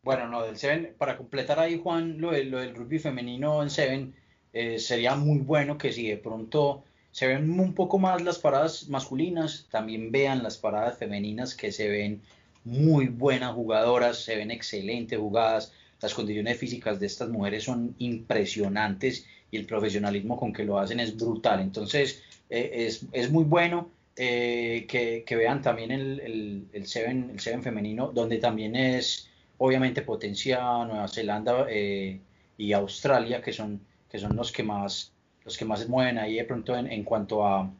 [0.02, 4.14] Bueno, no, del Seven, para completar ahí, Juan, lo, lo del rugby femenino en Seven,
[4.52, 8.88] eh, sería muy bueno que si de pronto se ven un poco más las paradas
[8.88, 12.22] masculinas, también vean las paradas femeninas que se ven
[12.64, 19.26] muy buenas jugadoras, se ven excelentes jugadas, las condiciones físicas de estas mujeres son impresionantes
[19.50, 21.60] y el profesionalismo con que lo hacen es brutal.
[21.60, 27.62] Entonces, eh, es, muy bueno eh, que, vean también el, el, el, seven, el Seven
[27.62, 32.20] femenino, donde también es obviamente potencia Nueva Zelanda eh,
[32.56, 33.80] y Australia, que son,
[34.10, 35.12] que son los que más
[35.44, 37.70] los que más se mueven ahí de pronto en, cuanto a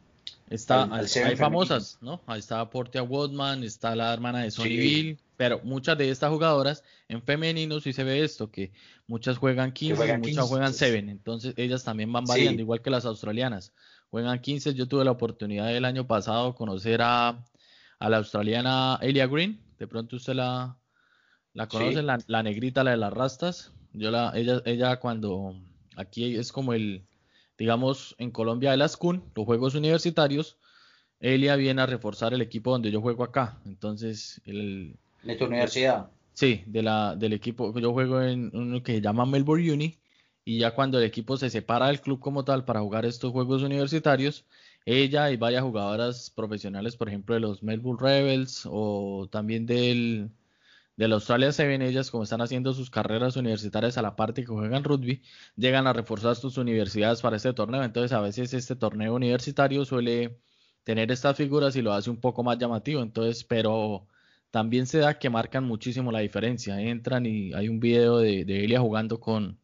[0.49, 2.19] Está, hay famosas, ¿no?
[2.25, 7.23] Ahí está Portia Woodman, está la hermana de Sonny pero muchas de estas jugadoras en
[7.23, 8.73] femenino sí se ve esto, que
[9.07, 13.05] muchas juegan 15 y muchas juegan 7, entonces ellas también van variando, igual que las
[13.05, 13.71] australianas.
[14.11, 17.41] Juegan 15, yo tuve la oportunidad el año pasado de conocer a,
[17.99, 20.77] a la australiana Elia Green, de pronto usted la,
[21.53, 22.05] ¿La conocen?
[22.05, 23.71] La, negrita, la de las rastas.
[23.93, 25.55] Yo la, ella, ella cuando
[25.95, 27.05] aquí es como el,
[27.57, 30.57] digamos, en Colombia el ASCUN, los Juegos Universitarios,
[31.21, 33.61] Elia viene a reforzar el equipo donde yo juego acá.
[33.65, 34.99] Entonces, el...
[35.23, 36.09] ¿De tu universidad?
[36.33, 37.77] Sí, de la, del equipo.
[37.79, 39.99] Yo juego en uno que se llama Melbourne Uni.
[40.45, 43.61] Y ya cuando el equipo se separa del club como tal para jugar estos juegos
[43.61, 44.45] universitarios,
[44.85, 50.31] ella y varias jugadoras profesionales, por ejemplo, de los Melbourne Rebels o también del,
[50.97, 54.83] del Australia Seven, ellas como están haciendo sus carreras universitarias a la parte que juegan
[54.83, 55.21] rugby,
[55.55, 57.83] llegan a reforzar sus universidades para este torneo.
[57.83, 60.39] Entonces a veces este torneo universitario suele
[60.83, 63.01] tener estas figuras y lo hace un poco más llamativo.
[63.01, 64.07] Entonces, pero
[64.51, 66.79] también se da que marcan muchísimo la diferencia.
[66.81, 69.59] Entran y hay un video de, de Elia jugando con,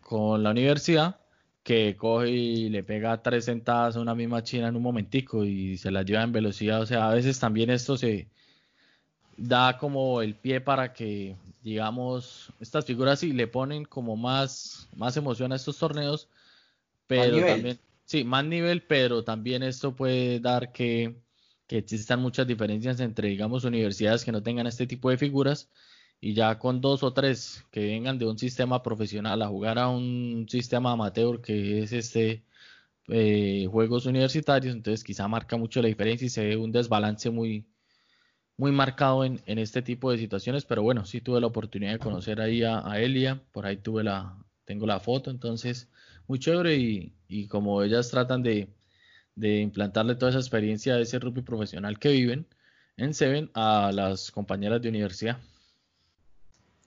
[0.00, 1.20] con la universidad
[1.62, 5.76] que coge y le pega tres sentadas a una misma china en un momentico y
[5.76, 6.80] se la lleva en velocidad.
[6.80, 8.26] O sea, a veces también esto se
[9.36, 15.16] da como el pie para que, digamos, estas figuras sí le ponen como más, más
[15.18, 16.28] emoción a estos torneos,
[17.06, 21.16] pero también, sí, más nivel, pero también esto puede dar que,
[21.68, 25.70] que existan muchas diferencias entre, digamos, universidades que no tengan este tipo de figuras
[26.20, 29.88] y ya con dos o tres que vengan de un sistema profesional a jugar a
[29.88, 32.42] un sistema amateur que es este
[33.08, 37.66] eh, juegos universitarios, entonces quizá marca mucho la diferencia y se ve un desbalance muy,
[38.56, 42.40] muy marcado en, este tipo de situaciones, pero bueno, sí tuve la oportunidad de conocer
[42.40, 45.90] ahí a, Elia, por ahí tuve la, tengo la foto, entonces
[46.26, 48.68] muy chévere y, y como ellas tratan de,
[49.38, 52.46] de implantarle toda esa experiencia de ese rugby profesional que viven
[52.96, 55.38] en Seven a las compañeras de universidad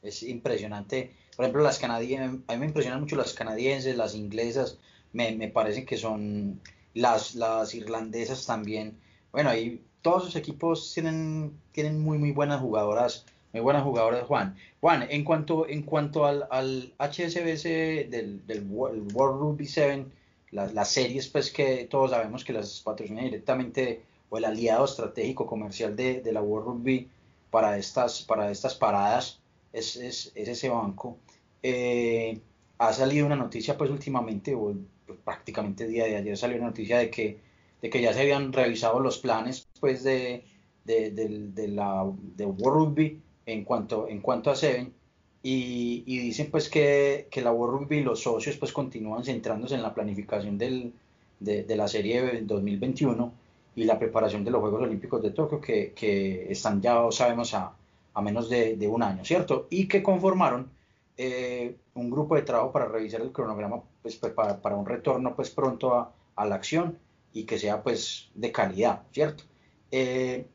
[0.01, 1.11] es impresionante.
[1.35, 4.77] Por ejemplo, las canadienses, a mí me impresionan mucho las canadienses, las inglesas,
[5.13, 6.59] me, me parecen que son
[6.93, 8.97] las, las irlandesas también.
[9.31, 14.55] Bueno, ahí todos los equipos tienen, tienen muy, muy buenas jugadoras, muy buenas jugadoras, Juan.
[14.79, 20.05] Juan, en cuanto, en cuanto al, al HSBC del, del World, Rugby 7,
[20.51, 25.45] las, las, series pues que todos sabemos que las patrocina directamente o el aliado estratégico
[25.45, 27.09] comercial de, de la World Rugby
[27.49, 29.39] para estas, para estas paradas
[29.73, 31.17] es, es, ese banco.
[31.63, 32.39] Eh,
[32.77, 34.73] ha salido una noticia pues últimamente, o
[35.05, 37.39] pues, prácticamente día de ayer salió una noticia de que,
[37.81, 40.45] de que ya se habían revisado los planes pues de,
[40.85, 44.93] de, de, la, de World Rugby en cuanto, en cuanto a Seven
[45.43, 49.75] y, y, dicen pues que, que la World Rugby y los socios pues continúan centrándose
[49.75, 50.93] en la planificación del,
[51.39, 53.33] de, de la serie 2021
[53.75, 57.73] y la preparación de los Juegos Olímpicos de Tokio que, que están ya sabemos a,
[58.13, 59.67] a menos de, un año, ¿cierto?
[59.69, 60.69] Y que conformaron
[61.17, 65.49] eh, un grupo de trabajo para revisar el cronograma pues, pues para, un retorno pues
[65.49, 66.13] pronto a,
[66.45, 66.97] la acción
[67.33, 69.43] y que sea pues de calidad, ¿cierto?
[69.91, 70.47] Eh,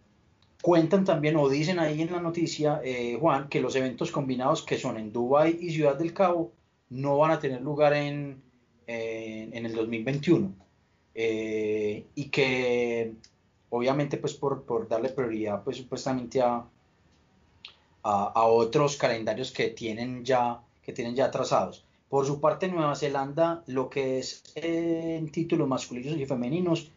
[0.62, 4.79] cuentan también o dicen ahí en la noticia, eh, Juan, que los eventos combinados que
[4.79, 6.53] son en Dubái y Ciudad del Cabo
[6.90, 8.42] no van a tener lugar en,
[8.87, 10.53] en, el 2021
[11.14, 13.12] y que
[13.71, 16.64] obviamente pues por, por darle prioridad pues supuestamente a,
[18.07, 21.85] a, otros calendarios que tienen ya que tienen ya trazados.
[22.09, 26.88] Por su parte, Nueva Zelanda, lo que es en títulos masculinos y femeninos,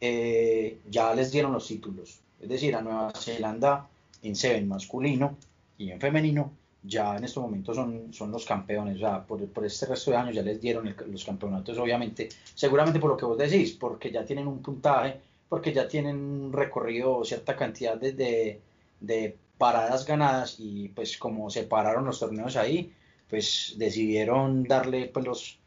[0.00, 2.18] eh, ya les dieron los títulos.
[2.40, 3.88] Es decir, a Nueva Zelanda
[4.22, 5.36] en Seven masculino
[5.78, 8.96] y en femenino, ya en estos momentos son, son los campeones.
[8.96, 13.00] O sea, por, por este resto de años ya les dieron los campeonatos, obviamente, seguramente
[13.00, 17.56] por lo que vos decís, porque ya tienen un puntaje, porque ya tienen recorrido, cierta
[17.56, 18.60] cantidad de,
[19.00, 22.92] de paradas ganadas y pues como se pararon los torneos ahí,
[23.28, 25.58] pues decidieron darle pues los,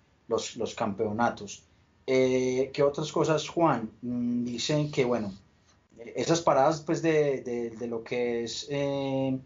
[0.58, 1.64] los, campeonatos.
[2.08, 3.90] Eh, ¿Qué otras cosas, Juan?
[4.02, 5.34] Mm, dicen que, bueno,
[6.16, 9.38] esas paradas pues de, lo que es eh,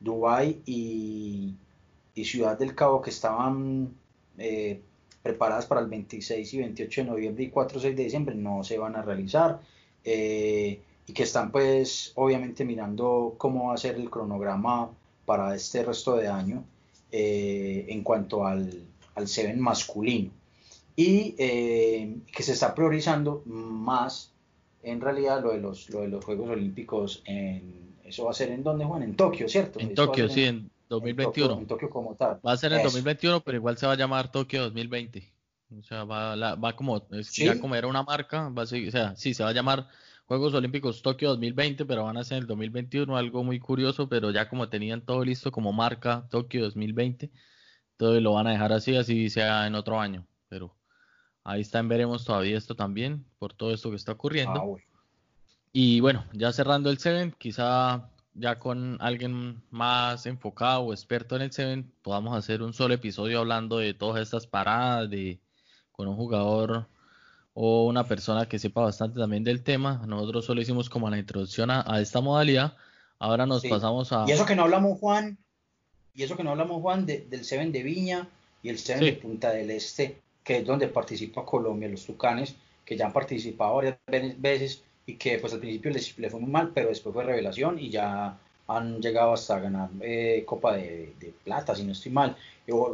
[0.00, 1.56] Dubái y,
[2.22, 3.94] Ciudad del Cabo que estaban
[4.36, 4.82] eh,
[5.22, 8.76] preparadas para el 26 y 28 de noviembre y 4 6 de diciembre no se
[8.76, 9.58] van a realizar.
[10.04, 14.90] Eh, y que están pues obviamente mirando cómo va a ser el cronograma
[15.24, 16.62] para este resto de año
[17.10, 20.30] eh, en cuanto al, al Seven masculino
[20.94, 24.29] y que se está priorizando más
[24.82, 28.50] en realidad lo de los, lo de los Juegos Olímpicos en, eso va a ser
[28.50, 29.78] en donde Juan, en Tokio, ¿cierto?
[29.78, 31.58] En Tokio, sí, en 2021.
[31.58, 32.40] En Tokio, como tal.
[32.46, 35.32] Va a ser en 2021, pero igual se va a llamar Tokio 2020.
[35.78, 39.14] O sea, va, va como, ya como era una marca, va a ser, o sea,
[39.14, 39.86] sí, se va a llamar
[40.26, 44.32] Juegos Olímpicos Tokio 2020, pero van a ser en el 2021, algo muy curioso, pero
[44.32, 47.30] ya como tenían todo listo como marca Tokio 2020,
[47.96, 50.74] todo lo van a dejar así, así sea en otro año, pero
[51.44, 54.76] ahí está, veremos todavía esto también, por todo esto que está ocurriendo.
[54.78, 54.82] Ah,
[55.72, 61.42] y bueno, ya cerrando el Seven, quizá ya con alguien más enfocado o experto en
[61.42, 65.38] el Seven, podamos hacer un solo episodio hablando de todas estas paradas, de
[65.92, 66.86] con un jugador
[67.52, 70.02] o una persona que sepa bastante también del tema.
[70.06, 72.74] Nosotros solo hicimos como la introducción a, esta modalidad.
[73.18, 74.24] Ahora nos pasamos a...
[74.26, 75.36] Y eso que no hablamos, Juan,
[76.14, 78.28] y eso que no hablamos, Juan, del Seven de Viña
[78.62, 82.96] y el Seven de Punta del Este, que es donde participa Colombia, los Tucanes, que
[82.96, 86.88] ya han participado varias veces y que pues al principio les, fue muy mal, pero
[86.88, 91.92] después fue revelación y ya han llegado hasta ganar eh, Copa de, Plata, si no
[91.92, 92.36] estoy mal.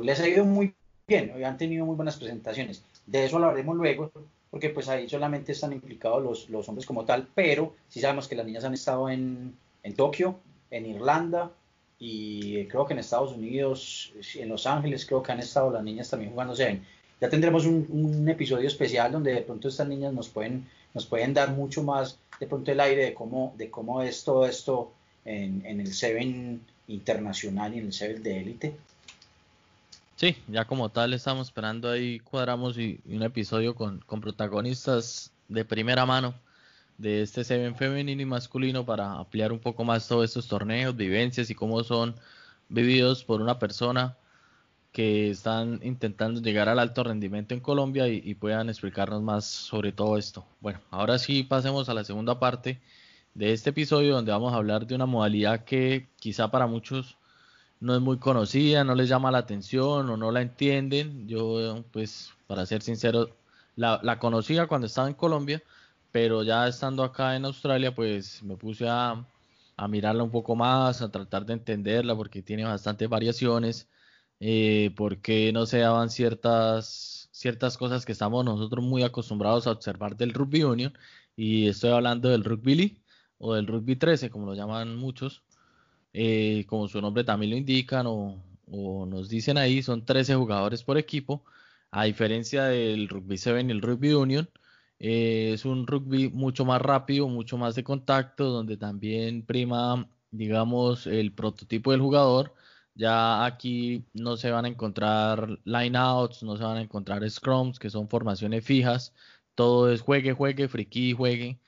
[0.02, 0.74] les ha ido muy
[1.06, 2.82] bien, han tenido muy buenas presentaciones.
[3.06, 4.10] De eso hablaremos luego,
[4.50, 8.36] porque pues ahí solamente están implicados los, los hombres como tal, pero sí sabemos que
[8.36, 10.38] las niñas han estado en, en Tokio,
[10.70, 11.52] en Irlanda,
[11.98, 16.10] y creo que en Estados Unidos, en Los Ángeles, creo que han estado las niñas
[16.10, 16.84] también jugando Seven.
[17.20, 21.32] Ya tendremos un, un, episodio especial donde de pronto estas niñas nos pueden, nos pueden
[21.32, 24.92] dar mucho más de pronto el aire de cómo, de cómo es todo esto
[25.24, 28.76] en, en el Seven internacional y en el Seven de élite.
[30.16, 35.64] Sí, ya como tal estamos esperando ahí, cuadramos y, un episodio con, con protagonistas de
[35.64, 36.34] primera mano
[36.98, 41.50] de este Seven femenino y masculino para ampliar un poco más todos estos torneos, vivencias
[41.50, 42.14] y cómo son
[42.68, 44.16] vividos por una persona
[44.96, 50.16] que están intentando llegar al alto rendimiento en Colombia y, puedan explicarnos más sobre todo
[50.16, 50.46] esto.
[50.58, 52.80] Bueno, ahora sí pasemos a la segunda parte
[53.34, 57.18] de este episodio donde vamos a hablar de una modalidad que quizá para muchos
[57.78, 61.28] no es muy conocida, no les llama la atención o no la entienden.
[61.28, 63.36] Yo, pues, para ser sincero,
[63.74, 65.62] la, la conocía cuando estaba en Colombia,
[66.10, 69.26] pero ya estando acá en Australia, pues me puse a,
[69.90, 73.88] mirarla un poco más, a tratar de entenderla, porque tiene bastantes variaciones,
[74.40, 80.16] eh, porque no se daban ciertas, ciertas cosas que estamos nosotros muy acostumbrados a observar
[80.16, 80.92] del rugby union,
[81.36, 83.02] y estoy hablando del rugby league
[83.38, 85.42] o del rugby 13, como lo llaman muchos,
[86.12, 90.82] eh, como su nombre también lo indican o, o nos dicen ahí, son 13 jugadores
[90.84, 91.44] por equipo,
[91.90, 94.48] a diferencia del rugby 7 y el rugby union,
[94.98, 101.06] eh, es un rugby mucho más rápido, mucho más de contacto, donde también prima, digamos,
[101.06, 102.54] el prototipo del jugador.
[102.96, 107.90] Ya aquí no se van a encontrar lineouts, no se van a encontrar scrums, que
[107.90, 109.14] son formaciones fijas.
[109.54, 111.60] Todo es juegue, juegue, friki, juegue.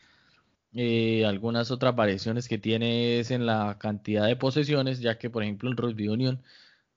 [0.75, 5.43] Eh, algunas otras variaciones que tiene es en la cantidad de posesiones, ya que por
[5.43, 6.43] ejemplo en Rugby Union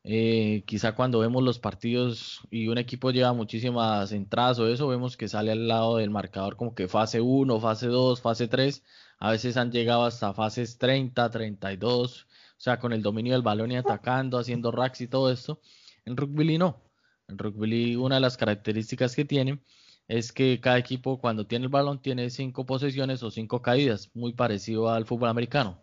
[0.03, 5.15] eh, quizá cuando vemos los partidos y un equipo lleva muchísimas entradas o eso, vemos
[5.15, 8.83] que sale al lado del marcador como que fase 1, fase 2, fase 3.
[9.19, 12.27] A veces han llegado hasta fases 30, 32,
[12.61, 15.59] o sea, con el dominio del balón y atacando, haciendo racks y todo esto.
[16.05, 16.79] En rugby no.
[17.27, 19.63] En rugby una de las características que tiene
[20.07, 24.33] es que cada equipo cuando tiene el balón tiene cinco posesiones o cinco caídas, muy
[24.33, 25.81] parecido al fútbol americano.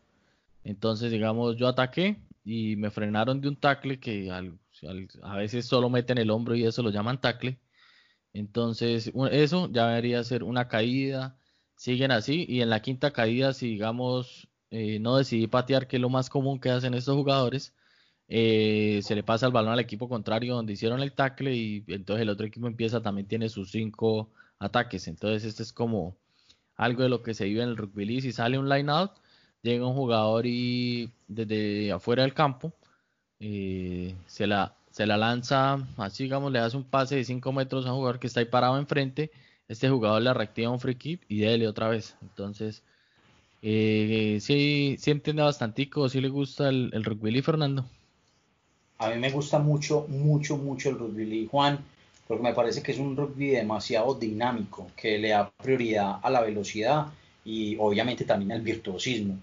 [0.62, 6.18] Entonces, digamos, yo ataqué, y me frenaron de un tackle que a veces solo meten
[6.18, 7.58] el hombro y eso lo llaman tackle.
[8.32, 11.36] Entonces, eso ya debería ser una caída.
[11.76, 16.02] Siguen así y en la quinta caída, si digamos eh, no decidí patear, que es
[16.02, 17.74] lo más común que hacen estos jugadores,
[18.28, 22.22] eh, se le pasa el balón al equipo contrario donde hicieron el tackle y entonces
[22.22, 25.08] el otro equipo empieza, también tiene sus cinco ataques.
[25.08, 26.16] Entonces, este es como
[26.76, 28.20] algo de lo que se vive en el rugby.
[28.20, 29.12] Si sale un line out,
[29.62, 32.72] llega un jugador y desde afuera del campo
[33.40, 37.86] eh, se, la, se la lanza, así digamos, le hace un pase de 5 metros
[37.86, 39.30] a un jugador que está ahí parado enfrente.
[39.68, 42.16] Este jugador le reactiva un free kick y dele otra vez.
[42.22, 42.82] Entonces,
[43.62, 47.84] eh, sí, sí entiende bastante, sí le gusta el, el rugby Fernando.
[48.98, 51.78] A mí me gusta mucho, mucho, mucho el rugby Juan,
[52.26, 56.40] porque me parece que es un rugby demasiado dinámico, que le da prioridad a la
[56.40, 57.06] velocidad
[57.44, 59.38] y obviamente también al virtuosismo.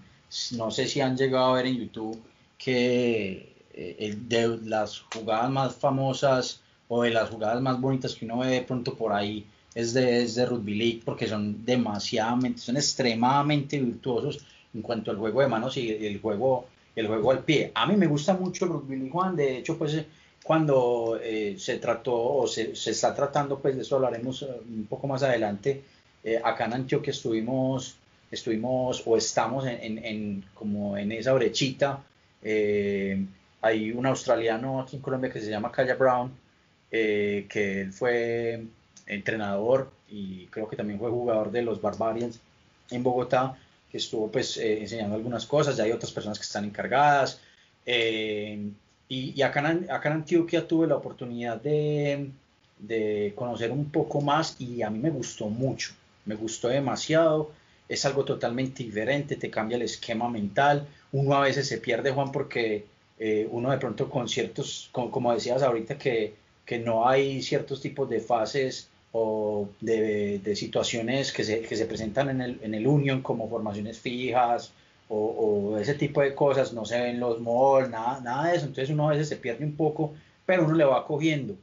[0.52, 2.22] No sé si han llegado a ver en YouTube
[2.58, 8.38] que eh, de las jugadas más famosas o de las jugadas más bonitas que uno
[8.38, 9.44] ve de pronto por ahí
[9.76, 15.18] es de, es de Rugby League porque son demasiadamente, son extremadamente virtuosos en cuanto al
[15.18, 16.66] juego de manos y el juego,
[16.96, 17.72] el juego al pie.
[17.74, 20.02] A mí me gusta mucho el Rugby League, Juan, de hecho pues
[20.42, 24.86] cuando eh, se trató o se, se, está tratando, pues de eso hablaremos eh, un
[24.86, 25.82] poco más adelante,
[26.24, 27.98] eh, acá en Antioquia estuvimos,
[28.30, 32.02] estuvimos o estamos en, en, como en esa brechita.
[32.42, 33.26] Eh,
[33.60, 36.32] hay un australiano aquí en Colombia que se llama Kaya Brown,
[36.90, 38.64] eh, que él fue
[39.06, 42.40] entrenador y creo que también fue jugador de los Barbarians
[42.90, 43.56] en Bogotá,
[43.90, 47.40] que estuvo pues enseñando algunas cosas, ya hay otras personas que están encargadas.
[47.84, 48.72] y,
[49.08, 52.30] y acá, en, acá en Antioquia tuve la oportunidad de,
[52.78, 55.94] de conocer un poco más y a mí me gustó mucho
[56.26, 57.52] me gustó demasiado.
[57.88, 60.86] es algo totalmente diferente, te cambia el esquema mental.
[61.12, 62.84] Uno a veces se pierde, Juan, porque
[63.18, 66.34] eh, uno de pronto con ciertos, como decías ahorita, que,
[66.64, 68.88] que, no hay ciertos tipos de fases
[69.18, 73.48] o de, de situaciones que se, que se, presentan en el, en el Union como
[73.48, 74.72] formaciones fijas
[75.08, 78.66] o, o, ese tipo de cosas, no se ven los malls, nada, nada de eso.
[78.66, 80.12] Entonces uno a veces se pierde un poco,
[80.44, 81.54] pero uno le va cogiendo.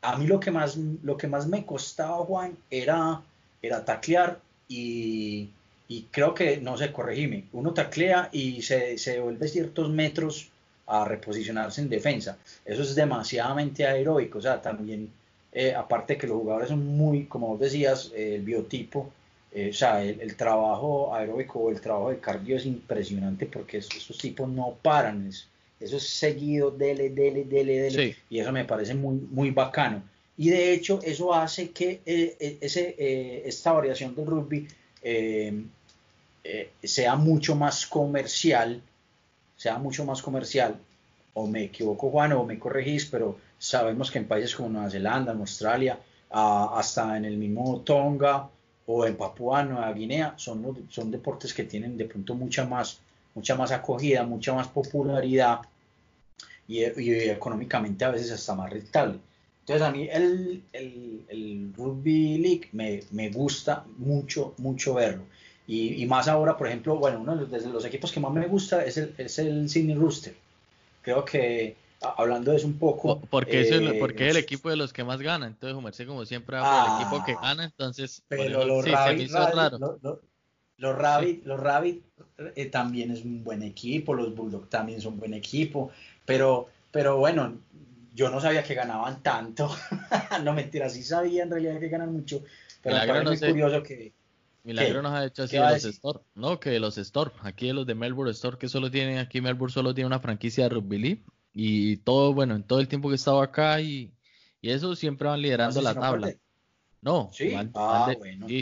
[0.00, 3.20] A mí lo que más, lo que más me costaba, Juan, era,
[3.60, 5.50] era taclear y,
[5.88, 10.50] y creo que, no sé, corregime, uno taclea y se, se devuelve ciertos metros
[10.86, 12.38] a reposicionarse en defensa.
[12.64, 15.10] Eso es demasiadamente aeróbico, o sea, también,
[15.52, 19.10] eh, aparte que los jugadores son muy, como vos decías, eh, el biotipo,
[19.52, 24.16] eh, o sea, el, trabajo aeróbico o el trabajo de cardio es impresionante porque estos,
[24.16, 29.16] tipos no paran, eso es seguido, dele, dele, dele, dele, y eso me parece muy,
[29.30, 30.02] muy bacano.
[30.38, 34.66] Y de hecho, eso hace que ese, esta variación del rugby
[36.44, 38.82] eh, sea mucho más comercial,
[39.56, 40.76] sea mucho más comercial,
[41.34, 45.32] o me equivoco Juan o me corregís, pero sabemos que en países como Nueva Zelanda,
[45.32, 45.96] en Australia,
[46.30, 48.48] hasta en el mismo Tonga
[48.86, 52.98] o en Papúa Nueva Guinea, son, son deportes que tienen de pronto mucha más,
[53.36, 55.60] mucha más acogida, mucha más popularidad
[56.66, 59.20] y, económicamente a veces hasta más rentable.
[59.60, 65.22] Entonces a mí el, el, el Rugby League me, me, gusta mucho, mucho verlo.
[65.68, 68.96] Y, más ahora, por ejemplo, bueno, uno de los, equipos que más me gusta es
[68.96, 70.34] el, es el Sydney Rooster.
[71.02, 73.20] Creo que hablando de eso un poco.
[73.30, 75.46] Porque, es el, eh, porque es el equipo de los que más gana.
[75.46, 77.64] Entonces, como siempre, habla del equipo que ah, gana.
[77.64, 79.30] Entonces, pero los, Rabbit,
[80.78, 82.02] los, Rabbit, los Rabbit
[82.56, 84.14] eh, también es un buen equipo.
[84.14, 85.90] Los Bulldog también son un buen equipo.
[86.24, 87.58] Pero, pero bueno,
[88.14, 89.70] yo no sabía que ganaban tanto.
[90.44, 92.42] no mentira, sí sabía en realidad que ganan mucho.
[92.82, 94.12] Pero me parece muy curioso que
[94.64, 96.20] Milagro nos ha hecho así de los Store.
[96.34, 99.94] No, que los Store, aquí los de Melbourne Store, que solo tienen, aquí Melbourne solo
[99.94, 101.22] tiene una franquicia de rugby league.
[101.52, 104.12] Y todo, bueno, en todo el tiempo que he estado acá y,
[104.60, 106.32] y eso siempre van liderando la tabla.
[107.00, 107.52] No, ¿Sí?
[107.74, 108.14] Ah,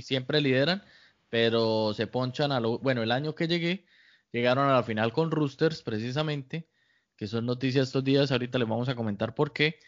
[0.03, 0.83] siempre lideran,
[1.29, 2.79] pero se ponchan a lo.
[2.79, 3.85] Bueno, el año que llegué,
[4.33, 6.67] llegaron a la final con Roosters, precisamente,
[7.17, 8.33] que son noticias estos días.
[8.33, 9.79] Ahorita les vamos a comentar por qué.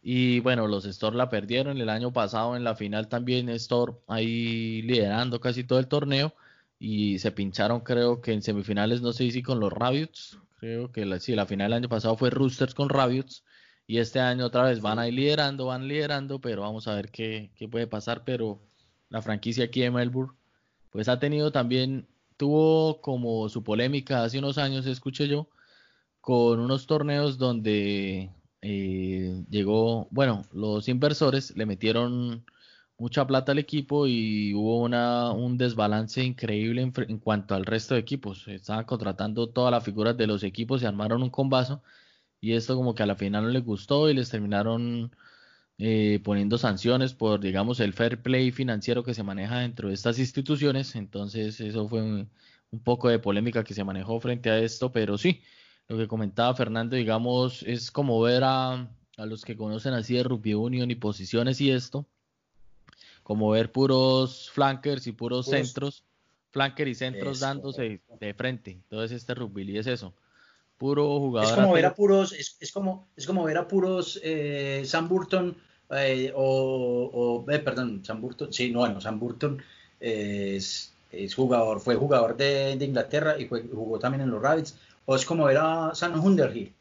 [0.00, 4.80] Y bueno, los Store la perdieron el año pasado en la final también Store ahí
[4.82, 6.34] liderando casi todo el torneo
[6.78, 11.04] y se pincharon creo que en semifinales no sé si con los Rabbits, creo que
[11.04, 13.44] la, sí, la final del año pasado fue Roosters con Rabbits
[13.86, 17.50] y este año otra vez van ahí liderando, van liderando, pero vamos a ver qué,
[17.56, 18.60] qué puede pasar, pero
[19.08, 20.34] la franquicia aquí de Melbourne
[20.90, 25.48] pues ha tenido también, tuvo como su polémica hace unos años, escuché yo,
[26.20, 28.30] con unos torneos donde
[28.62, 32.44] eh, llegó, bueno, los inversores le metieron
[32.98, 38.00] mucha plata al equipo y hubo una, un desbalance increíble en, cuanto al resto de
[38.00, 38.46] equipos.
[38.48, 41.82] Estaban contratando todas las figuras de los equipos y armaron un combazo
[42.40, 45.12] y esto como que a la final no les gustó y les terminaron
[45.78, 50.18] eh, poniendo sanciones por, digamos, el fair play financiero que se maneja dentro de estas
[50.18, 50.94] instituciones.
[50.96, 52.02] Entonces eso fue
[52.70, 55.42] un poco de polémica que se manejó frente a esto, pero sí,
[55.88, 60.54] lo que comentaba Fernando, digamos, es como ver a, los que conocen así de rugby
[60.54, 62.06] union y posiciones y esto,
[63.28, 66.02] como ver puros flankers y puros, centros,
[66.48, 68.70] flanker y centros dándose de frente.
[68.70, 70.14] Entonces este rugby es eso,
[70.78, 71.50] puro jugador.
[71.50, 75.54] Es como ver a puros, es, como, es como ver a puros eh, Sam Burton
[75.90, 79.62] eh, o, eh, perdón, Sam Burton, sí, no, bueno, Sam Burton
[80.00, 84.74] es, es jugador, fue jugador de, Inglaterra y jugó también en los Rabbits
[85.04, 86.72] o es como era San Underhill,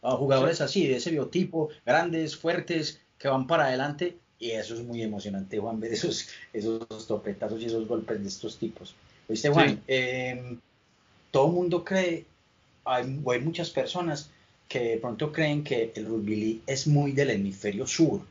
[0.00, 4.80] a jugadores así, de ese biotipo, grandes, fuertes, que van para adelante, y eso es
[4.80, 8.94] muy emocionante, Juan, ver esos, esos topetazos y esos golpes de estos tipos.
[9.28, 9.80] ¿Viste, Juan?
[9.86, 10.58] Em,
[11.30, 12.24] todo el mundo cree,
[12.84, 14.30] hay, hay muchas personas
[14.66, 18.22] que de pronto creen que el rugby es muy del hemisferio sur,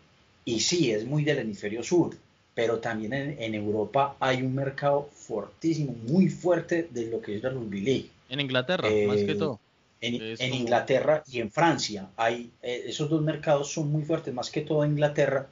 [0.43, 2.16] y sí, es muy del hemisferio sur,
[2.55, 7.43] pero también en, en, Europa hay un mercado fortísimo, muy fuerte de lo que es
[7.43, 8.10] el rugby league.
[8.30, 9.60] En Inglaterra, más que eh, todo.
[10.01, 12.10] En, Inglaterra y en Francia.
[12.16, 15.47] Hay, eh, esos dos mercados son muy fuertes, más que todo en Inglaterra.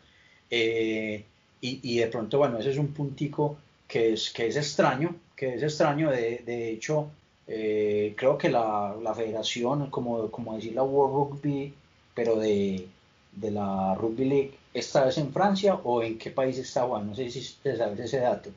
[0.50, 1.24] Eh,
[1.60, 5.64] y, de pronto, bueno, ese es un puntico que es, que es extraño, que es
[5.64, 6.12] extraño.
[6.12, 7.10] De, de hecho,
[7.46, 11.74] creo que la, la, federación, como, como decir la World Rugby,
[12.14, 12.88] pero de,
[13.34, 17.08] de la Rugby League, ¿esta vez en Francia o en qué país está Juan?
[17.08, 18.50] No sé si ustedes saben ese dato.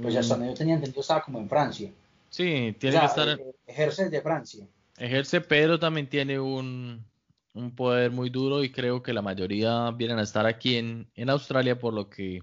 [0.00, 0.38] Pues hasta mm.
[0.38, 1.90] donde yo tenía entendido estaba como en Francia.
[2.30, 3.28] Sí, tiene que estar.
[3.28, 4.64] Eh, ejerce de Francia.
[4.98, 7.04] Ejerce, pero también tiene un,
[7.56, 11.30] un, poder muy duro y creo que la mayoría vienen a estar aquí en, en
[11.30, 12.42] Australia, por lo que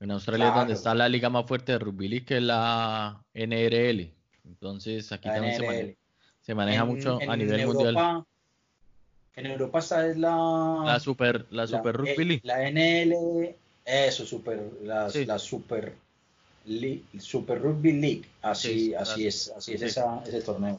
[0.00, 3.22] En Australia es donde está la liga más fuerte de rugby league, que es la
[3.34, 4.12] NRL.
[4.44, 5.96] Entonces aquí también
[6.40, 8.24] se maneja, mucho a nivel mundial.
[9.36, 10.82] En Europa está es la...
[10.84, 12.40] La Super, la, super Rugby League.
[12.44, 13.54] La NL,
[13.84, 15.94] eso, super, la, la Super,
[17.18, 18.24] super Rugby League.
[18.42, 20.76] Así, así es, así es ese torneo.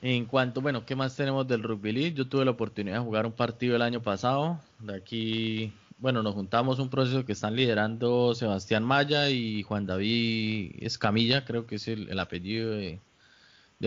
[0.00, 2.14] En cuanto, bueno, ¿qué más tenemos del Rugby League?
[2.14, 4.60] Yo tuve la oportunidad de jugar un partido el año pasado.
[4.78, 10.76] De aquí, bueno, nos juntamos un proceso que están liderando Sebastián Maya y Juan David
[10.80, 13.00] Escamilla, creo que es el, apellido de,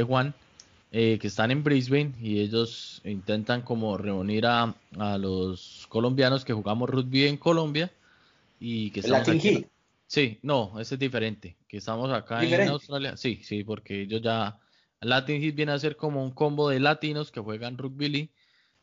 [0.04, 0.34] Juan,
[0.92, 4.76] eh, que están en Brisbane y ellos intentan como reunir a,
[5.18, 7.90] los colombianos que jugamos rugby en Colombia
[8.60, 9.66] y que estamos aquí.
[10.08, 11.56] Sí, no, ese es diferente.
[11.70, 13.16] Que estamos acá en Australia.
[13.16, 14.60] Sí, sí, porque ellos ya
[15.02, 18.34] Latin Hit viene a ser como un combo de latinos que juegan rugby league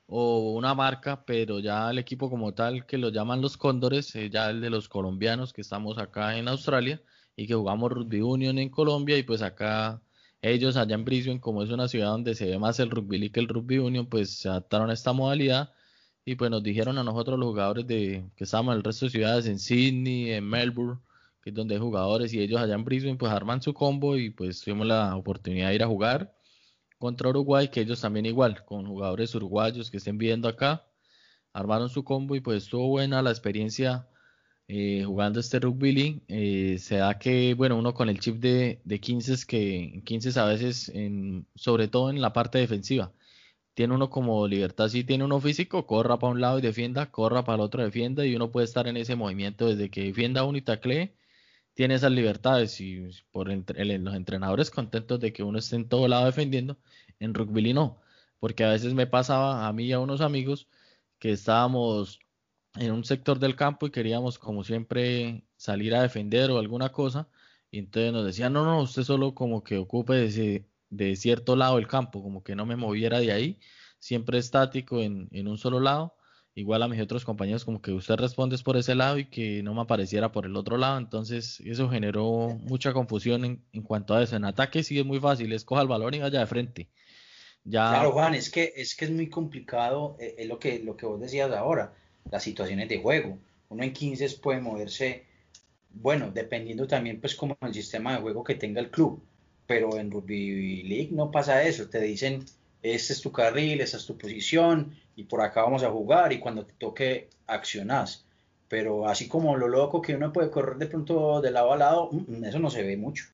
[0.06, 4.30] o una marca, pero ya el equipo como tal que lo llaman los Cóndores, es
[4.30, 7.00] ya el de los colombianos que estamos acá en Australia
[7.36, 10.02] y que jugamos rugby union en Colombia y pues acá
[10.42, 13.32] ellos allá en Brisbane, como es una ciudad donde se ve más el rugby league
[13.32, 15.72] que el rugby union, pues se adaptaron a esta modalidad
[16.24, 19.10] y pues nos dijeron a nosotros los jugadores de que estábamos en el resto de
[19.12, 21.00] ciudades, en Sydney, en Melbourne,
[21.42, 24.30] que es donde hay jugadores y ellos allá en Brisbane pues arman su combo y
[24.30, 26.34] pues tuvimos la oportunidad de ir a jugar
[26.98, 30.84] contra Uruguay, que ellos también igual, con jugadores uruguayos que estén viendo acá,
[31.52, 34.08] armaron su combo y pues estuvo buena la experiencia
[34.68, 36.22] eh, jugando este rugby league.
[36.28, 40.44] Eh, se da que, bueno, uno con el chip de, de 15 que 15 a
[40.44, 43.12] veces, en, sobre todo en la parte defensiva,
[43.74, 47.44] tiene uno como libertad, si tiene uno físico, corra para un lado y defienda, corra
[47.44, 50.58] para el otro defienda y uno puede estar en ese movimiento desde que defienda uno
[50.58, 51.12] y taclee
[51.78, 56.08] tiene esas libertades y por entre, los entrenadores contentos de que uno esté en todo
[56.08, 56.76] lado defendiendo,
[57.20, 58.00] en rugby no,
[58.40, 60.66] porque a veces me pasaba a mí y a unos amigos
[61.20, 62.18] que estábamos
[62.74, 67.28] en un sector del campo y queríamos como siempre salir a defender o alguna cosa
[67.70, 71.76] y entonces nos decían no, no, usted solo como que ocupe de, de cierto lado
[71.76, 73.60] del campo, como que no me moviera de ahí,
[74.00, 76.17] siempre estático en, en un solo lado
[76.58, 79.74] igual a mis otros compañeros como que usted responde por ese lado y que no
[79.74, 84.34] me apareciera por el otro lado, entonces eso generó mucha confusión en, cuanto a eso.
[84.34, 86.88] En ataque sí es muy fácil, escoja el balón y vaya de frente.
[87.62, 87.90] Ya...
[87.90, 91.06] Claro, Juan, es que es que es muy complicado, eh, es lo que, lo que
[91.06, 91.94] vos decías ahora,
[92.30, 93.38] las situaciones de juego.
[93.68, 95.26] Uno en 15 puede moverse,
[95.90, 99.22] bueno, dependiendo también pues como el sistema de juego que tenga el club,
[99.66, 102.44] pero en Rugby League no pasa eso, te dicen
[102.82, 106.38] este es tu carril, esta es tu posición y por acá vamos a jugar y
[106.38, 108.24] cuando te toque accionas.
[108.68, 112.10] Pero así como lo loco que uno puede correr de pronto de lado a lado,
[112.12, 113.24] mm, eso no se ve mucho.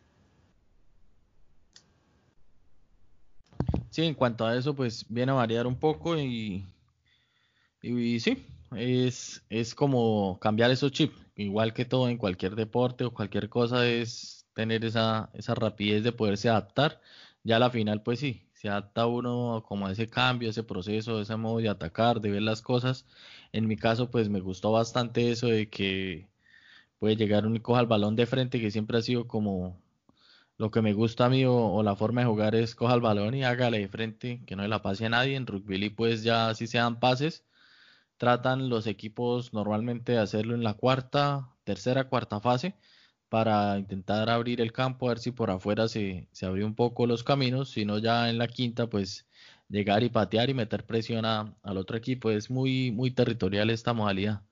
[3.90, 6.64] Sí, en cuanto a eso, pues viene a variar un poco y,
[7.82, 11.14] y, sí, es, es como cambiar esos chips.
[11.36, 16.12] Igual que todo en cualquier deporte o cualquier cosa es tener esa, esa rapidez de
[16.12, 17.02] poderse adaptar.
[17.42, 21.20] Ya a la final, pues sí, se adapta uno como a ese cambio, ese proceso,
[21.20, 23.04] ese modo de atacar, de ver las cosas.
[23.52, 26.28] En mi caso, pues me gustó bastante eso de que
[26.98, 29.78] puede llegar único al balón de frente, que siempre ha sido como
[30.56, 33.34] lo que me gusta a mí o, la forma de jugar es coja el balón
[33.34, 35.36] y hágale de frente, que no le la pase a nadie.
[35.36, 37.44] En rugby pues ya si se dan pases,
[38.16, 42.76] tratan los equipos normalmente de hacerlo en la cuarta, tercera, cuarta fase
[43.34, 47.04] para intentar abrir el campo, a ver si por afuera se, se abrió un poco
[47.04, 49.26] los caminos, sino ya en la quinta, pues
[49.68, 52.30] llegar y patear y meter presión al otro equipo.
[52.30, 54.42] Es muy, muy territorial esta modalidad.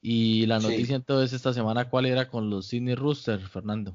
[0.00, 3.94] Y la noticia entonces esta semana, ¿cuál era con los Sydney Rooster, Fernando?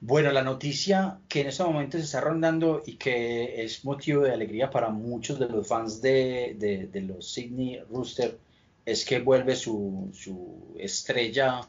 [0.00, 4.32] Bueno, la noticia que en este momento se está rondando y que es motivo de
[4.32, 6.56] alegría para muchos de los fans de,
[6.90, 8.38] de, los Sydney Rooster
[8.86, 11.60] es que vuelve su, su estrella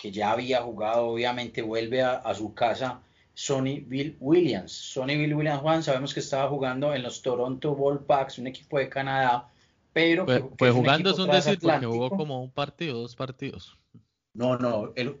[0.00, 3.02] que ya había jugado, obviamente vuelve a, su casa
[3.34, 4.72] Sonny Bill Williams.
[4.72, 8.88] Sonny Bill Williams, Juan, sabemos que estaba jugando en los Toronto Ballpacks, un equipo de
[8.88, 9.50] Canadá,
[9.92, 10.24] pero...
[10.24, 13.78] Pues, pues jugando es un decir porque jugó como un partido, dos partidos.
[14.32, 15.20] No, no, él,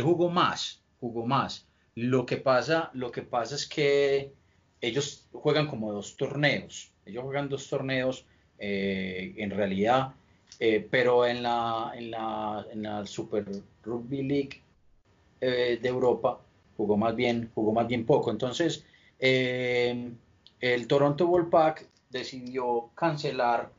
[0.00, 1.66] jugó más, jugó más.
[1.96, 4.32] Lo que pasa, lo que pasa es que
[4.80, 6.92] ellos juegan como dos torneos.
[7.06, 8.24] Ellos juegan dos torneos.
[8.58, 10.14] Eh, en realidad
[10.58, 13.44] eh, pero en la, en, la, en la Super
[13.82, 14.62] Rugby League
[15.40, 16.40] eh, de Europa
[16.76, 18.30] jugó más bien, jugó más bien poco.
[18.30, 18.84] Entonces,
[19.18, 20.12] eh,
[20.60, 23.70] el Toronto Ballpack decidió cancelar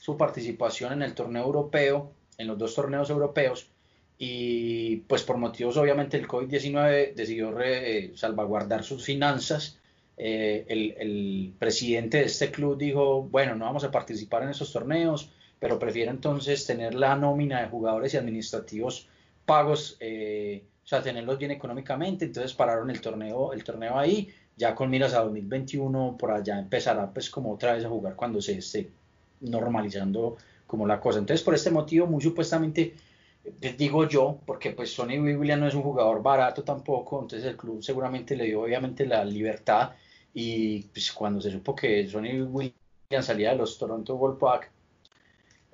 [0.00, 3.70] su participación en el torneo europeo, en los dos torneos europeos,
[4.18, 7.54] y pues por motivos obviamente del COVID-19 decidió
[8.14, 9.78] salvaguardar sus finanzas.
[10.16, 15.30] el, el presidente de este club dijo, bueno, no vamos a participar en esos torneos,
[15.58, 19.08] pero prefiere entonces tener la nómina de jugadores y administrativos
[19.44, 24.74] pagos, eh, o sea, tenerlos bien económicamente, entonces pararon el torneo, el torneo ahí, ya
[24.74, 28.58] con miras a 2021 por allá empezará pues como otra vez a jugar cuando se
[28.58, 28.90] esté
[29.40, 30.36] normalizando
[30.66, 31.18] como la cosa.
[31.18, 32.94] Entonces por este motivo muy supuestamente
[33.60, 37.56] les digo yo, porque pues Sonny Williams no es un jugador barato tampoco, entonces el
[37.56, 39.92] club seguramente le dio obviamente la libertad.
[40.32, 42.74] Y pues cuando se supo que Sonny Williams
[43.20, 44.70] salía de los Toronto Wolfpack,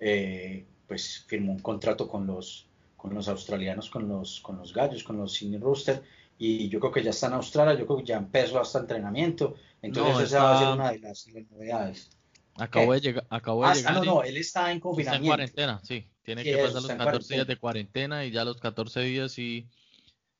[0.00, 5.04] eh, pues firmó un contrato con los, con los australianos, con los, con los gallos,
[5.04, 6.02] con los Sydney Rooster
[6.42, 9.56] y yo creo que ya está en Australia, yo creo que ya empezó hasta entrenamiento,
[9.82, 12.10] entonces esa va a ser una de las, novedades.
[12.54, 13.26] Acabó de llegar.
[13.28, 15.34] Acabó de ah, llegar no, no, él está en confinamiento.
[15.34, 16.08] Está en cuarentena, sí.
[16.22, 19.68] Tiene que pasar los 14 días de cuarentena y ya los 14 días sí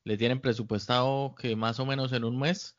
[0.05, 2.77] le tienen presupuestado que más o menos en un mes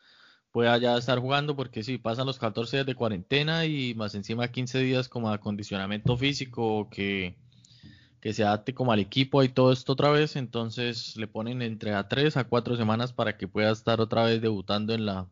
[0.51, 4.49] pueda ya estar jugando porque sí, pasan los 14 días de cuarentena y más encima
[4.49, 7.35] 15 días como acondicionamiento físico que,
[8.19, 11.93] que se adapte como al equipo y todo esto otra vez, entonces le ponen entre
[11.93, 15.27] a 3 a 4 semanas para que pueda estar otra vez debutando en la,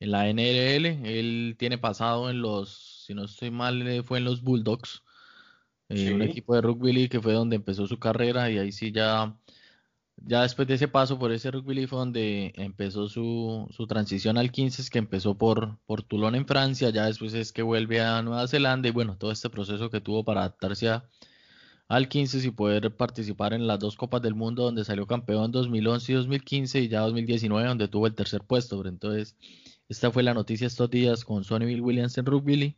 [0.00, 0.86] en la NRL.
[1.04, 5.02] Él tiene pasado en los, si no estoy mal, fue en los Bulldogs
[5.90, 8.92] eh, un equipo de rugby league que fue donde empezó su carrera y ahí sí
[8.92, 9.36] ya,
[10.26, 14.38] ya después de ese paso por ese rugby league fue donde empezó su, su transición
[14.38, 18.22] al 15, que empezó por, por Toulon en Francia, ya después es que vuelve a
[18.22, 20.90] Nueva Zelanda y bueno, todo este proceso que tuvo para adaptarse
[21.88, 26.12] al 15 y poder participar en las dos Copas del Mundo donde salió campeón 2011
[26.12, 28.76] y 2015 y ya 2019 donde tuvo el tercer puesto.
[28.78, 29.36] Pero entonces,
[29.88, 32.76] esta fue la noticia estos días con Sonny Bill Williams en Rugby League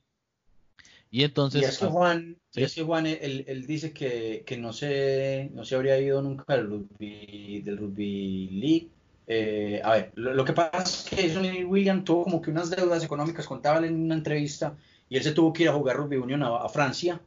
[1.13, 1.61] y entonces.
[1.61, 2.39] Y es que Juan,
[2.87, 8.49] Juan él, dice que, no, se, no se habría ido nunca del rugby, del rugby
[8.49, 8.89] league.
[9.27, 13.05] Eh, a ver, lo, que pasa es que Sonny William tuvo como que unas deudas
[13.05, 14.75] económicas, contaba en una entrevista,
[15.11, 17.21] y él se tuvo que ir a jugar rugby union a, Francia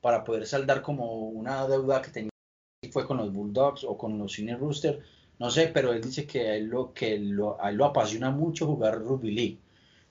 [0.00, 2.30] para poder saldar como una deuda que tenía,
[2.92, 5.00] fue con los Bulldogs o con los Cine Rooster,
[5.40, 8.30] no sé, pero él dice que a él lo, que lo, a él lo apasiona
[8.30, 9.58] mucho jugar rugby league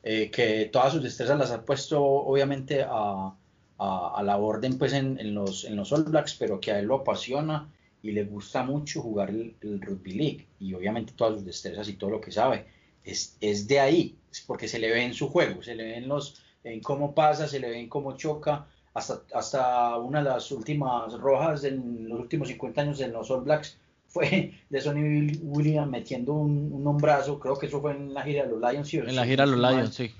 [0.04, 3.34] eh, que todas sus destrezas las ha puesto obviamente a,
[3.78, 6.98] a, la orden pues en, los, en los All Blacks, pero que a él lo
[6.98, 7.68] apasiona
[8.04, 12.12] y le gusta mucho jugar el, Rugby League y obviamente todas sus destrezas y todo
[12.12, 12.66] lo que sabe.
[13.04, 15.98] Es, es, de ahí, es porque se le ve en su juego, se le ve
[15.98, 20.30] en, los, en cómo pasa, se le ve en cómo choca, hasta, hasta una de
[20.30, 23.78] las últimas rojas en los últimos 50 años en los All Blacks
[24.12, 28.44] fue de Sonny Williams metiendo un, un, hombrazo, creo que eso fue en la gira
[28.44, 28.94] de los Lions.
[28.94, 30.12] en la gira de los Lions, sí.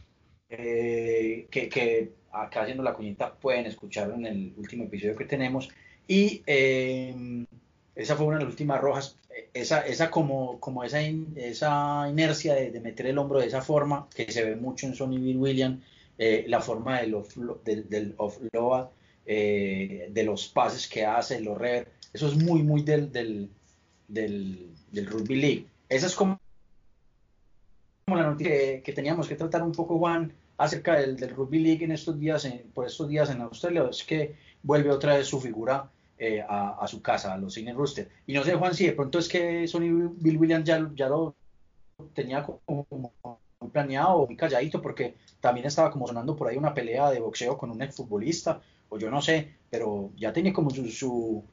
[0.50, 5.70] Eh, que, que, acá haciendo la cuñita pueden escucharlo en el último episodio que tenemos.
[6.08, 7.46] Y eh,
[7.96, 9.18] esa fue una de las últimas rojas.
[9.54, 14.32] Esa, esa como, como esa, esa inercia de, meter el hombro de esa forma, que
[14.32, 15.84] se ve mucho en Sonny Bill Williams,
[16.18, 17.36] eh, la forma del, off,
[17.66, 18.88] del, del offload,
[19.26, 23.50] de los pases que hace, los rever, eso es muy, muy del, del
[24.12, 25.68] del, Rugby League.
[25.90, 26.40] Esa es como,
[28.08, 32.20] la noticia que, teníamos que tratar un poco, Juan, acerca del, Rugby League en estos
[32.20, 36.86] días, por estos días en Australia, es que vuelve otra vez su figura eh, a,
[36.88, 38.10] su casa, a los Cine Rooster.
[38.28, 41.36] Y no sé, Juan, si de pronto es que Sony Bill Williams ya, ya lo
[42.14, 42.86] tenía como,
[43.72, 47.72] planeado, muy calladito, porque también estaba como sonando por ahí una pelea de boxeo con
[47.72, 51.44] un exfutbolista, o yo no sé, pero ya tenía como su, su,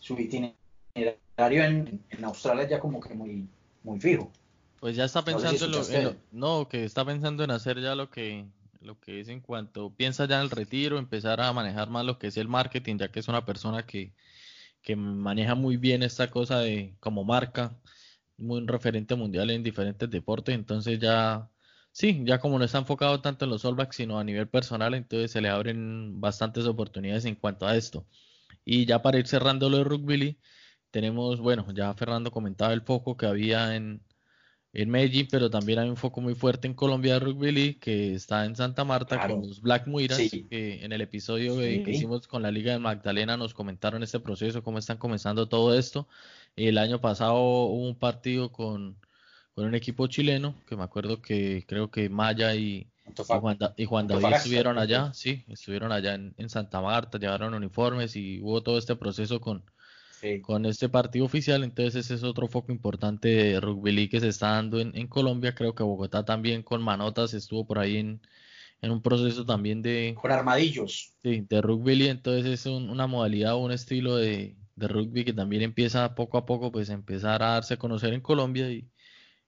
[0.00, 0.61] su itinerario
[0.94, 3.48] en, Australia ya como que muy,
[3.82, 4.30] muy fijo.
[4.80, 8.46] Pues ya está pensando en, lo, no, que está pensando en hacer ya lo que
[8.80, 12.18] lo que es en cuanto piensa ya en el retiro, empezar a manejar más lo
[12.18, 14.12] que es el marketing, ya que es una persona que,
[14.82, 17.78] que maneja muy bien esta cosa de como marca,
[18.36, 21.48] muy un referente mundial en diferentes deportes, entonces ya
[21.92, 25.30] sí, ya como no está enfocado tanto en los All sino a nivel personal, entonces
[25.30, 28.06] se le abren bastantes oportunidades en cuanto a esto.
[28.64, 30.38] Y ya para ir cerrando lo de rugby,
[30.92, 34.02] tenemos, bueno, ya Fernando comentaba el foco que había en,
[34.74, 38.14] en Medellín, pero también hay un foco muy fuerte en Colombia de Rugby League que
[38.14, 42.42] está en Santa Marta con los Black Muiras, que en el episodio que hicimos con
[42.42, 46.08] la Liga de Magdalena nos comentaron este proceso, cómo están comenzando todo esto.
[46.56, 48.98] El año pasado hubo un partido con,
[49.54, 52.86] con un equipo chileno, que me acuerdo que creo que Maya y,
[53.76, 58.40] y Juan, David estuvieron allá, sí, estuvieron allá en, en Santa Marta, llevaron uniformes y
[58.42, 59.64] hubo todo este proceso con
[60.42, 61.64] con este partido oficial.
[61.64, 65.54] Entonces ese es otro foco importante de rugby league que se está dando en, Colombia.
[65.54, 68.20] Creo que Bogotá también con manotas estuvo por ahí en,
[68.82, 70.14] un proceso también de...
[70.20, 71.14] Con armadillos.
[71.22, 72.10] Sí, de rugby league.
[72.10, 76.72] Entonces es una modalidad o un estilo de, rugby que también empieza poco a poco
[76.72, 78.88] pues empezar a darse a conocer en Colombia y,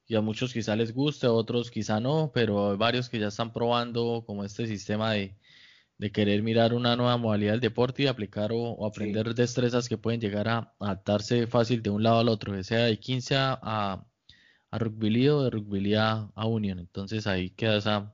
[0.07, 3.29] y a muchos quizá les guste, a otros quizá no, pero hay varios que ya
[3.29, 5.35] están probando como este sistema de
[5.99, 10.21] de querer mirar una nueva modalidad del deporte y aplicar o, aprender destrezas que pueden
[10.21, 15.09] llegar a adaptarse fácil de un lado al otro, sea de 15 a, a, rugby
[15.11, 16.81] league o de rugby a, a union.
[16.81, 18.13] Entonces ahí queda esa,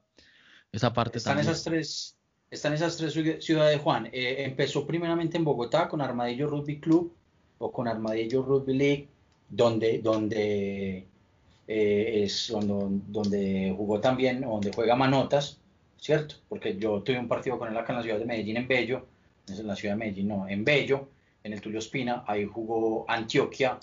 [0.72, 2.16] esa parte están Esas tres,
[2.50, 4.06] están esas tres ciudades, Juan.
[4.12, 7.14] Eh, empezó primeramente en Bogotá con Armadillo Rugby Club
[7.58, 9.08] o con Armadillo Rugby League,
[9.48, 11.06] donde, donde
[11.66, 15.59] eh, es donde, donde jugó también, donde juega Manotas
[16.00, 16.36] ¿cierto?
[16.48, 19.06] Porque yo tuve un partido con él acá en la ciudad de Medellín, en Bello,
[19.46, 21.08] en la ciudad de Medellín, no, en Bello,
[21.44, 23.78] en el Tulio Espina, ahí jugó Antioquia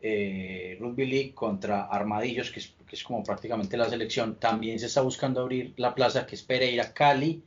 [0.00, 4.36] eh, Rugby League contra Armadillos, que es, que es, como prácticamente la selección.
[4.36, 7.42] También se está buscando abrir la plaza que es Pereira, Cali,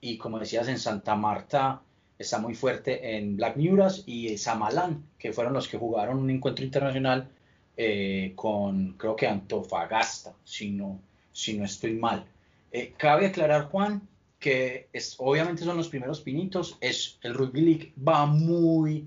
[0.00, 1.80] y como decías, en Santa Marta
[2.18, 6.64] está muy fuerte en Black Muras y Samalán, que fueron los que jugaron un encuentro
[6.64, 7.28] internacional
[7.76, 11.00] eh, con, creo que Antofagasta, si no,
[11.32, 12.26] si no estoy mal.
[12.72, 14.08] Eh, cabe aclarar, Juan,
[14.38, 19.06] que es, obviamente son los primeros pinitos, es, el Rugby League va muy,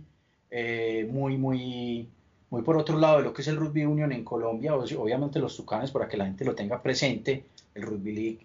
[0.51, 2.07] eh, muy, muy,
[2.51, 5.57] muy por otro lado de lo que es el Rugby Union en Colombia, obviamente los
[5.57, 7.43] Tucanes, para que la gente lo tenga presente,
[7.73, 8.39] el Rugby League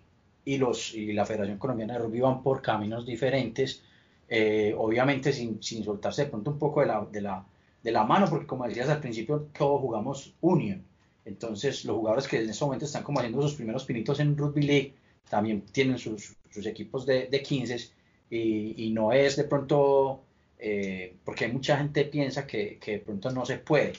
[0.44, 3.82] y, los, y la Federación Colombiana de Rugby van por caminos diferentes,
[4.28, 7.44] eh, obviamente sin, sin, soltarse de pronto un poco de la, de, la,
[7.82, 10.82] de la mano, porque como decías al principio, todos jugamos Union,
[11.26, 14.62] entonces los jugadores que en este momento están como haciendo sus primeros pinitos en Rugby
[14.62, 14.94] League,
[15.28, 17.90] también tienen sus, equipos de, de 15
[18.30, 20.22] y, no es de pronto,
[20.58, 23.92] eh, porque mucha gente piensa que, de pronto no se puede.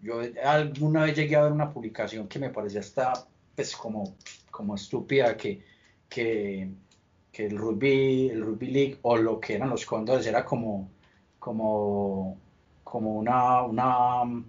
[0.00, 4.16] Yo alguna vez llegué a ver una publicación que me parecía hasta pues como,
[4.50, 5.62] como estúpida que,
[6.08, 6.68] que,
[7.34, 10.88] el rugby, el rugby league o lo que eran los cóndores era como,
[11.38, 12.38] como,
[12.84, 14.44] como una, una,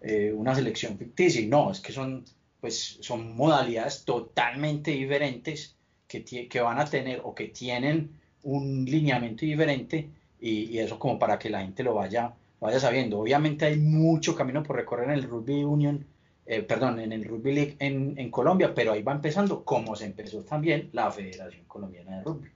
[0.00, 1.40] eh, una selección ficticia.
[1.40, 2.24] Y no, es que son,
[2.60, 8.10] pues, son modalidades totalmente diferentes que, van a tener o que tienen
[8.42, 13.18] un lineamiento diferente y, eso como para que la gente lo vaya, vaya sabiendo.
[13.18, 16.04] Obviamente hay mucho camino por recorrer en el Rugby Union,
[16.46, 20.42] eh, perdón, en el Rugby League en, Colombia, pero ahí va empezando como se empezó
[20.42, 22.48] también la Federación Colombiana de Rugby.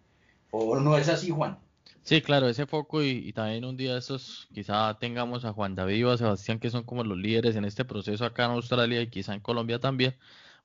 [0.50, 1.58] ¿O no es así, Juan?
[2.02, 6.10] Sí, claro, ese foco y, también un día estos quizá tengamos a Juan David o
[6.12, 9.34] a Sebastián que son como los líderes en este proceso acá en Australia y quizá
[9.34, 10.14] en Colombia también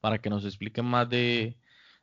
[0.02, 1.58] para que nos expliquen más de,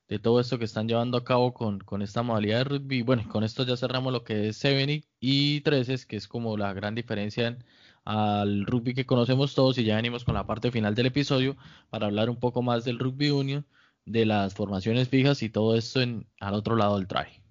[0.09, 3.03] de todo esto que están llevando a cabo con, con esta modalidad de rugby.
[3.03, 6.73] Bueno, con esto ya cerramos lo que es 7 y 13, que es como la
[6.73, 7.59] gran diferencia
[8.05, 11.57] al rugby que conocemos todos y ya venimos con la parte final del episodio
[11.91, 13.67] para hablar un poco más del rugby union,
[14.05, 17.46] de las formaciones fijas y todo esto en, al otro lado del try.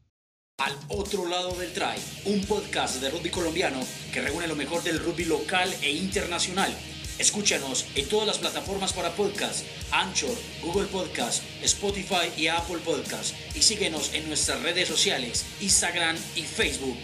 [0.57, 1.95] Al otro lado del try,
[2.25, 3.79] un podcast de rugby colombiano
[4.13, 6.73] que reúne lo mejor del rugby local e internacional
[7.17, 13.33] Escúchanos en todas las plataformas para podcast, Anchor, Google Podcast, Spotify y Apple Podcast.
[13.55, 16.97] Y síguenos en nuestras redes sociales, Instagram y Facebook.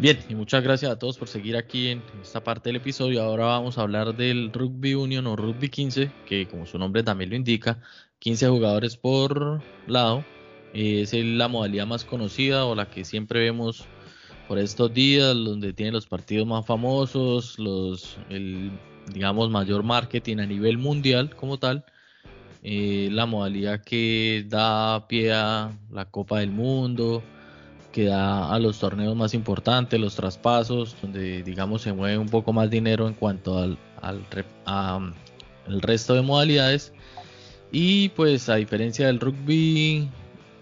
[0.00, 3.22] Bien, y muchas gracias a todos por seguir aquí en esta parte del episodio.
[3.22, 7.28] Ahora vamos a hablar del Rugby Union o Rugby 15, que como su nombre también
[7.28, 7.82] lo indica,
[8.20, 10.24] 15 jugadores por lado
[10.72, 13.84] es la modalidad más conocida o la que siempre vemos
[14.48, 18.70] por estos días, donde tiene los partidos más famosos, los, el,
[19.12, 21.84] digamos, mayor marketing a nivel mundial como tal.
[22.62, 27.22] Eh, la modalidad que da pie a la Copa del Mundo,
[27.92, 32.52] que da a los torneos más importantes, los traspasos, donde digamos se mueve un poco
[32.52, 34.24] más dinero en cuanto al, al
[35.66, 36.92] el resto de modalidades.
[37.72, 40.08] Y pues a diferencia del rugby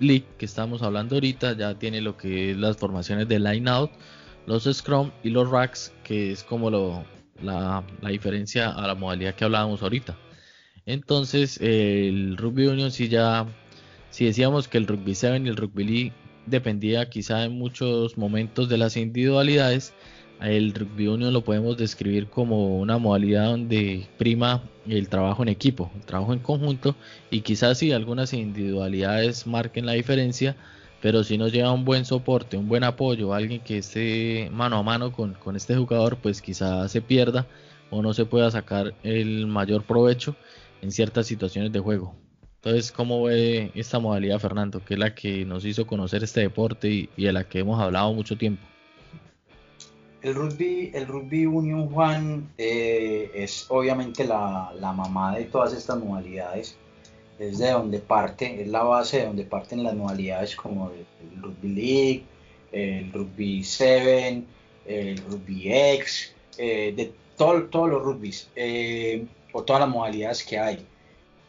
[0.01, 3.91] League que estamos hablando ahorita ya tiene lo que es las formaciones de line out,
[4.47, 7.05] los scrum y los racks, que es como lo,
[7.43, 10.16] la, diferencia a la modalidad que hablábamos ahorita.
[10.87, 13.47] Entonces, el rugby union si ya,
[14.11, 16.12] si decíamos que el rugby 7 y el rugby league
[16.51, 19.94] dependía quizá en muchos momentos de las individualidades,
[20.40, 25.90] el rugby union lo podemos describir como una modalidad donde prima el trabajo en equipo,
[25.96, 26.94] el trabajo en conjunto
[27.30, 30.57] y quizás si algunas individualidades marquen la diferencia,
[31.03, 34.82] pero si nos lleva un buen soporte, un buen apoyo, alguien que esté mano a
[34.82, 37.46] mano con, con este jugador, pues quizás se pierda
[37.90, 40.36] o no se pueda sacar el mayor provecho
[40.82, 42.28] en ciertas situaciones de juego.
[42.62, 44.84] Entonces, ¿cómo ve esta modalidad, Fernando?
[44.84, 48.12] Que es la que nos hizo conocer este deporte y, de la que hemos hablado
[48.12, 48.62] mucho tiempo.
[50.22, 56.76] El rugby, el rugby Union Juan eh, es obviamente la, mamá de todas estas modalidades.
[57.38, 61.68] Es de donde parte, es la base de donde parten las modalidades como el, rugby
[61.68, 62.24] league,
[62.72, 64.42] el rugby 7,
[64.86, 70.84] el rugby X, eh, de todos los rugbys eh, o todas las modalidades que hay.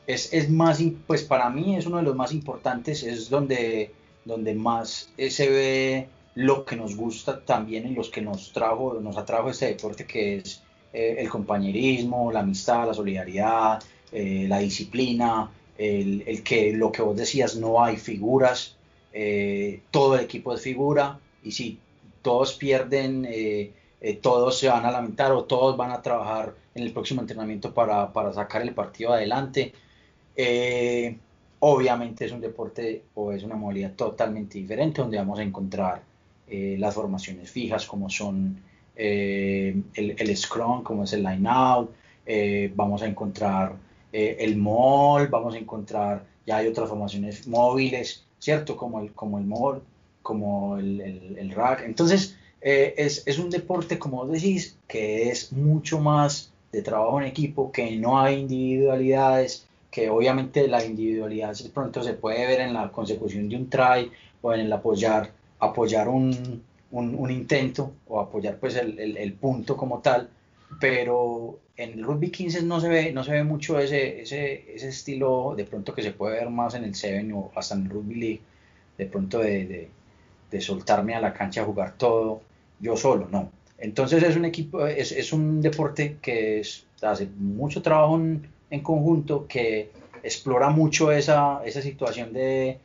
[0.09, 3.91] Es, es, más, pues para mí es uno de los más importantes, es donde,
[4.25, 9.17] donde más se ve lo que nos gusta también en los que nos trajo, nos
[9.17, 15.51] atrajo este deporte que es eh, el compañerismo, la amistad, la solidaridad, eh, la disciplina,
[15.77, 18.77] el, que lo que vos decías, no hay figuras,
[19.13, 21.77] eh, todo el equipo es figura y si
[22.23, 23.27] todos pierden,
[24.21, 28.11] todos se van a lamentar o todos van a trabajar en el próximo entrenamiento para,
[28.11, 29.73] para sacar el partido adelante.
[31.59, 36.01] Obviamente es un deporte o es una modalidad totalmente diferente donde vamos a encontrar
[36.47, 38.57] las formaciones fijas como son
[39.01, 41.89] eh, el, Scrum, como es el Line Out,
[42.25, 43.77] eh, vamos a encontrar
[44.11, 48.75] eh, el Mall, vamos a encontrar, ya hay otras formaciones móviles, ¿cierto?
[48.75, 49.81] Como el, como el Mall,
[50.21, 51.83] como el, el, Rack.
[51.85, 57.71] Entonces, es, es, un deporte, como decís, que es mucho más de trabajo en equipo,
[57.71, 63.49] que no hay individualidades, que obviamente la individualidad pronto se puede ver en la consecución
[63.49, 64.11] de un try
[64.41, 69.99] o en el apoyar, apoyar un, un, intento o apoyar pues el, el, punto como
[69.99, 70.29] tal,
[70.79, 74.89] pero en el rugby 15 no se ve, no se ve mucho ese, ese, ese
[74.89, 77.89] estilo de pronto que se puede ver más en el 7 o hasta en el
[77.89, 78.41] rugby league,
[78.97, 79.89] de pronto de, de,
[80.51, 82.41] de soltarme a la cancha a jugar todo
[82.79, 83.51] yo solo, no.
[83.77, 86.61] Entonces es un equipo, es, es un deporte que
[87.01, 89.91] hace mucho trabajo en, en, conjunto, que
[90.23, 92.79] explora mucho esa, esa situación de,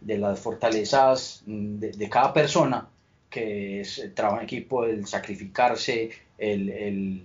[0.00, 2.88] de las fortalezas de, cada persona,
[3.28, 7.24] que es el trabajo en equipo, el sacrificarse, el,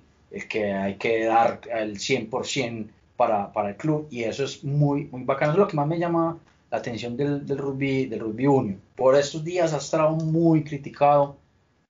[0.49, 5.23] que hay que dar el 100% para, para el club, y eso es muy, muy
[5.23, 5.51] bacano.
[5.51, 6.37] es lo que más me llama
[6.71, 8.81] la atención del, del rugby, del rugby union.
[8.95, 11.37] Por estos días ha estado muy criticado.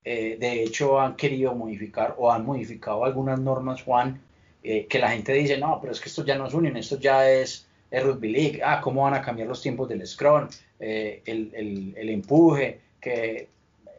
[0.03, 4.19] Eh, de hecho, han querido modificar o han modificado algunas normas, Juan,
[4.64, 6.99] eh, que la gente dice, no, pero es que esto ya no es union, esto
[6.99, 10.47] ya es el Rugby League, ah, cómo van a cambiar los tiempos del scrum,
[10.80, 13.49] eh, el, el, empuje, que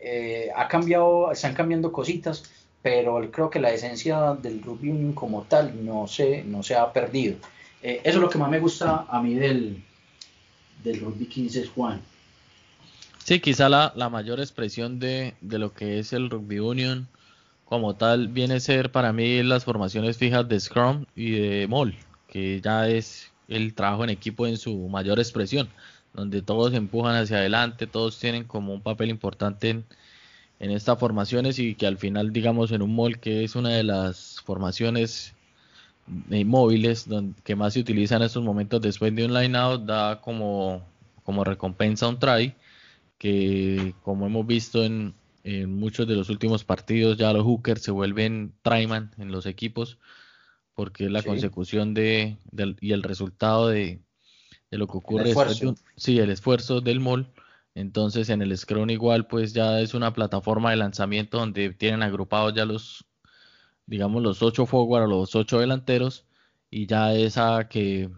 [0.00, 2.44] eh, ha cambiado, están cambiando cositas,
[2.82, 6.92] pero creo que la esencia del rugby union como tal no se, no se ha
[6.92, 7.36] perdido.
[7.82, 9.82] Eh, eso es lo que más me gusta a mí del,
[10.82, 12.00] del rugby 15 Juan.
[13.22, 17.06] Sí, quizá la, la mayor expresión de, de, lo que es el rugby union
[17.72, 21.96] como tal viene a ser para mí las formaciones fijas de Scrum y de Mall,
[22.28, 25.70] que ya es el trabajo en equipo en su mayor expresión,
[26.12, 29.86] donde todos empujan hacia adelante, todos tienen como un papel importante en,
[30.70, 34.42] estas formaciones y que al final, digamos, en un mall que es una de las
[34.44, 35.34] formaciones
[36.30, 37.06] eh, móviles
[37.42, 40.82] que más se utiliza en estos momentos después de un line out, da como,
[41.24, 42.54] como recompensa un try,
[43.16, 45.14] que como hemos visto en,
[45.44, 49.98] en muchos de los últimos partidos, ya los hookers se vuelven tryman en los equipos
[50.74, 52.38] porque es la consecución de,
[52.80, 54.00] y el resultado de,
[54.70, 55.30] lo que ocurre.
[55.30, 57.30] El sí, el esfuerzo del mall.
[57.74, 62.54] Entonces en el Scrum igual pues ya es una plataforma de lanzamiento donde tienen agrupados
[62.54, 63.04] ya los,
[63.86, 66.26] digamos, los ocho forward o los ocho delanteros
[66.70, 68.10] y ya es a que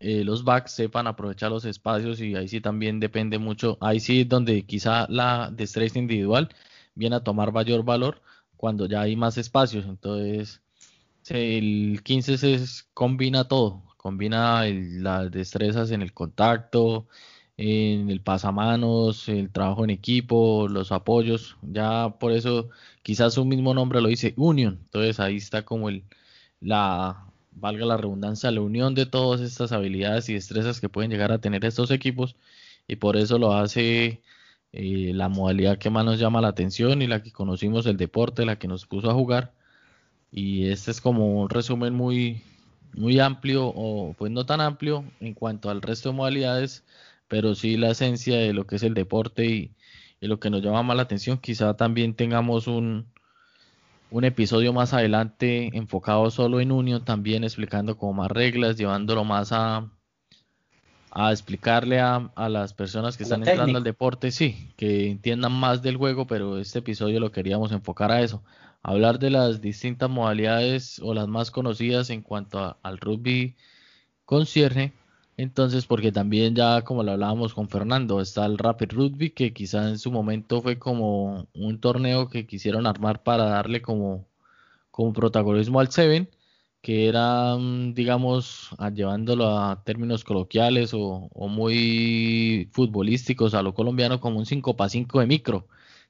[0.00, 4.22] eh, los backs sepan aprovechar los espacios y ahí sí también depende mucho, ahí sí
[4.22, 6.48] es donde quizá la destreza individual
[6.94, 8.22] viene a tomar mayor valor
[8.56, 9.86] cuando ya hay más espacios.
[9.86, 10.62] Entonces
[11.28, 17.06] el 15 se combina todo, combina las destrezas en el contacto,
[17.56, 22.70] en el pasamanos, el trabajo en equipo, los apoyos, ya por eso
[23.02, 26.04] quizás su mismo nombre lo dice Union, entonces ahí está como el
[26.60, 31.32] la valga la redundancia, la unión de todas estas habilidades y destrezas que pueden llegar
[31.32, 32.36] a tener estos equipos
[32.88, 34.20] y por eso lo hace
[34.72, 38.44] eh, la modalidad que más nos llama la atención y la que conocimos el deporte,
[38.44, 39.52] la que nos puso a jugar
[40.32, 42.42] y este es como un resumen muy,
[42.94, 46.84] muy amplio, o pues no tan amplio en cuanto al resto de modalidades,
[47.28, 49.72] pero sí la esencia de lo que es el deporte y,
[50.20, 51.38] lo que nos llama más la atención.
[51.38, 53.06] Quizá también tengamos un,
[54.10, 59.52] un episodio más adelante enfocado solo en Union, también explicando como más reglas, llevándolo más
[59.52, 59.90] a,
[61.10, 65.82] a explicarle a, a las personas que están entrando al deporte, sí, que entiendan más
[65.82, 68.42] del juego, pero este episodio lo queríamos enfocar a eso,
[68.82, 73.56] hablar de las distintas modalidades o las más conocidas en cuanto al rugby
[74.24, 74.92] concierne.
[75.40, 79.88] Entonces, porque también ya como lo hablábamos con Fernando, está el Rapid Rugby, que quizá
[79.88, 84.28] en su momento fue como un torneo que quisieron armar para darle como,
[84.90, 86.28] como protagonismo al Seven,
[86.82, 94.20] que era, mm, digamos, llevándolo a términos coloquiales o, o muy futbolísticos a lo colombiano,
[94.20, 95.68] como un 5 para 5 de micro.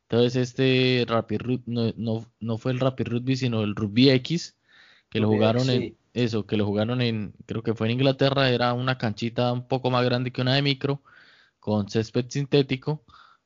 [0.08, 4.56] Entonces este Rapid no, no, no, fue el Rapid Rugby, sino el Rugby X,
[5.08, 8.72] que lo jugaron en eso, que lo jugaron en, creo que fue en Inglaterra, era
[8.74, 11.02] una canchita un poco más grande que una de micro,
[11.60, 13.04] con césped sintético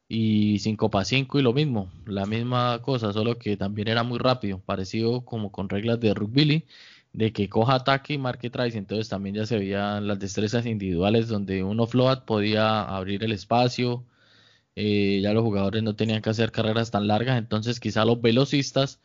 [0.08, 4.18] y 5 para 5 y lo mismo, la misma cosa, solo que también era muy
[4.18, 6.66] rápido, parecido como con reglas de rugby,
[7.12, 11.28] de que coja ataque y marque tries, entonces también ya se veían las destrezas individuales
[11.28, 14.04] donde uno float podía abrir el espacio,
[14.76, 19.00] eh, ya los jugadores no tenían que hacer carreras tan largas, entonces quizá los velocistas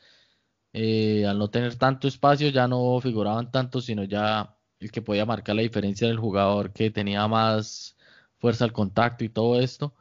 [0.74, 5.26] eh, al no tener tanto espacio ya no figuraban tanto, sino ya el que podía
[5.26, 7.98] marcar la diferencia del jugador que tenía más
[8.38, 9.94] fuerza al contacto y todo esto.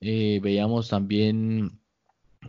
[0.00, 1.80] Eh, veíamos también,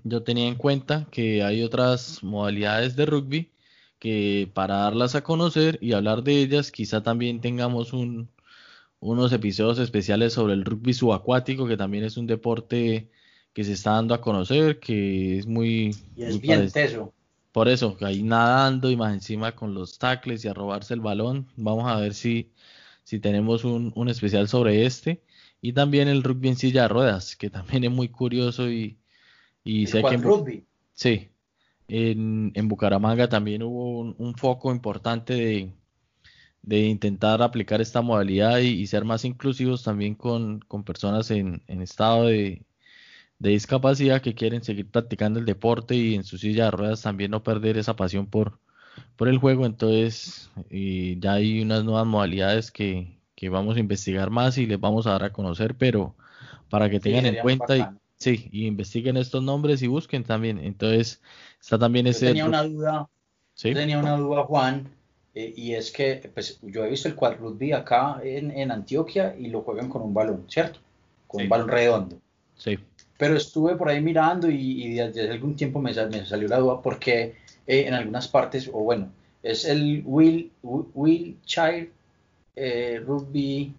[0.04, 3.52] yo tenía en cuenta que hay otras modalidades de rugby
[4.00, 8.30] que para darlas a conocer y hablar de ellas, quizá también tengamos un,
[9.00, 13.10] unos episodios especiales sobre el rugby subacuático, que también es un deporte
[13.54, 15.96] que se está dando a conocer, que es muy...
[16.16, 17.14] Y es bien teso.
[17.54, 21.48] Por eso, ahí nadando y más encima con los tackles y a robarse el balón.
[21.56, 22.52] Vamos a ver si,
[23.04, 25.24] si tenemos un, especial sobre este.
[25.62, 28.98] Y también el rugby en silla de ruedas, que también es muy curioso y,
[29.64, 30.16] y sé que...
[30.16, 30.66] En, rugby?
[30.94, 31.30] Sí.
[31.88, 35.74] En, en, Bucaramanga también hubo un, foco importante de,
[36.64, 41.84] de, intentar aplicar esta modalidad y, ser más inclusivos también con, con personas en, en
[41.84, 42.66] estado de,
[43.40, 47.32] de discapacidad que quieren seguir practicando el deporte y en su silla de ruedas también
[47.32, 48.60] no perder esa pasión por,
[49.16, 49.66] por el juego.
[49.66, 53.20] Entonces, ya hay unas nuevas modalidades que,
[53.52, 56.16] vamos a investigar más y les vamos a dar a conocer, pero
[56.70, 60.60] para que tengan en cuenta y, sí, y investiguen estos nombres y busquen también.
[60.60, 61.22] Entonces,
[61.60, 62.28] está también ese.
[62.28, 63.10] Tenía una duda,
[63.62, 64.88] tenía una duda, Juan.
[65.36, 69.48] Eh, y es que pues, yo he visto el quad rugby acá en, Antioquia y
[69.48, 70.80] lo juegan con un balón, ¿cierto?
[71.28, 72.22] Con un balón redondo.
[72.56, 72.80] Sí
[73.18, 77.36] pero estuve por ahí mirando y, desde algún tiempo me, salió la duda porque
[77.68, 79.12] eh, en algunas partes, o bueno,
[79.42, 81.92] es el Will, Wiltshire
[82.56, 83.74] eh, Rugby,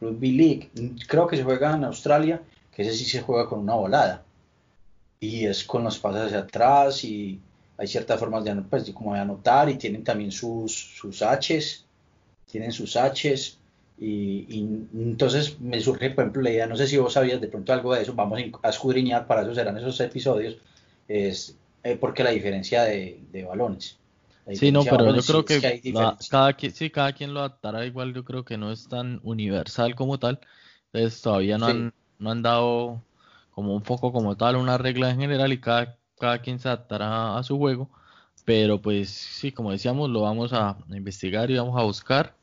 [0.00, 0.70] Rugby League,
[1.06, 2.42] creo que se juega en Australia,
[2.74, 4.22] que ese sí se juega con una volada.
[5.20, 7.40] Y es con los pasos hacia atrás y
[7.76, 11.84] hay ciertas formas de, pues, como de anotar y tienen también sus, sus H's,
[12.50, 13.58] tienen sus H's
[13.98, 17.72] y, entonces me surge, por ejemplo, la idea, no sé si vos sabías de pronto
[17.72, 20.56] algo de eso, vamos a escudriñar, para eso serán esos episodios,
[21.08, 23.98] es eh, porque la diferencia de, balones.
[24.54, 25.92] Sí, no, pero yo creo que,
[26.28, 29.94] cada, quien, sí, cada quien lo adaptará igual, yo creo que no es tan universal
[29.94, 30.40] como tal,
[30.92, 33.02] entonces todavía no, han, no han dado
[33.52, 37.38] como un foco como tal, una regla en general y cada, cada quien se adaptará
[37.38, 37.88] a su juego,
[38.44, 42.41] pero pues sí, como decíamos, lo vamos a investigar y vamos a buscar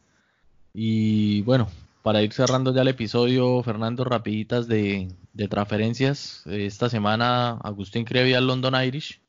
[0.74, 1.68] y bueno,
[2.02, 5.10] para ir cerrando ya el episodio, Fernando, rapiditas de,
[5.50, 6.44] transferencias.
[6.48, 9.22] Esta semana Agustín Crevi al London Irish.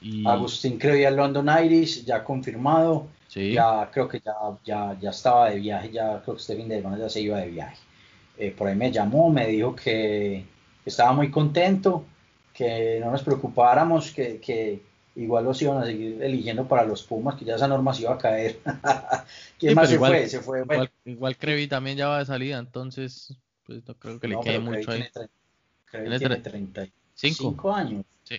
[0.00, 0.26] Y...
[0.26, 3.08] Agustín Crevi al London Irish, ya confirmado.
[3.34, 4.34] Ya creo que ya,
[4.64, 7.38] ya, ya estaba de viaje, ya creo que este fin de semana ya se iba
[7.38, 7.76] de viaje.
[8.36, 10.44] Eh, por ahí me llamó, me dijo que
[10.84, 12.04] estaba muy contento,
[12.52, 14.82] que no nos preocupáramos, que, que,
[15.16, 18.14] igual los iban a seguir eligiendo para los Pumas, que ya esa norma se iba
[18.14, 18.60] a caer.
[19.58, 20.28] ¿Quién más se fue?
[20.28, 20.64] Se fue.
[21.04, 24.90] Igual, Crevi también ya va de salida, entonces pues no creo que le quede mucho
[24.90, 25.04] ahí.
[25.86, 28.04] Crevi tiene 35 años.
[28.24, 28.36] Sí.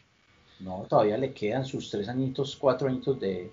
[0.60, 3.52] No, todavía le quedan sus tres añitos, cuatro añitos de.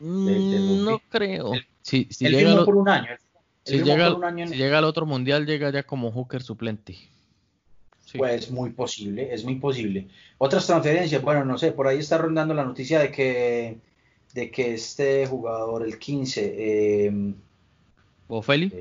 [0.00, 1.52] Mm, no creo.
[1.82, 3.08] si, llega por un año.
[3.64, 6.96] si llega, si llega al otro mundial, llega ya como hooker suplente.
[8.16, 10.08] Pues muy posible, es muy posible.
[10.38, 13.78] Otras transferencias, bueno, no sé, por ahí está rondando la noticia de que,
[14.32, 17.34] de que este jugador, el 15, eh,
[18.28, 18.72] Bofeli,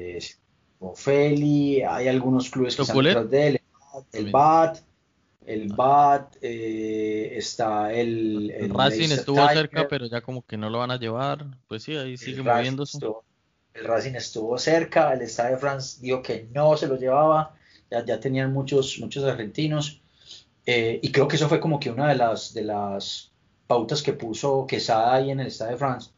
[0.80, 3.62] Bofeli, hay algunos clubes que están detrás de él,
[4.12, 4.78] el BAT,
[5.48, 10.78] el BAT, eh, está el, el, Racing estuvo cerca, pero ya como que no lo
[10.78, 13.00] van a llevar, pues sí, ahí sigue moviéndose.
[13.74, 17.56] el Racing estuvo cerca, el Stade de France dijo que no se lo llevaba,
[17.90, 20.02] ya, tenían muchos, muchos argentinos.
[20.66, 23.32] Eh, y creo que eso fue como que una de las, de las
[23.68, 26.12] pautas que puso Quesada ahí en el Estado de France,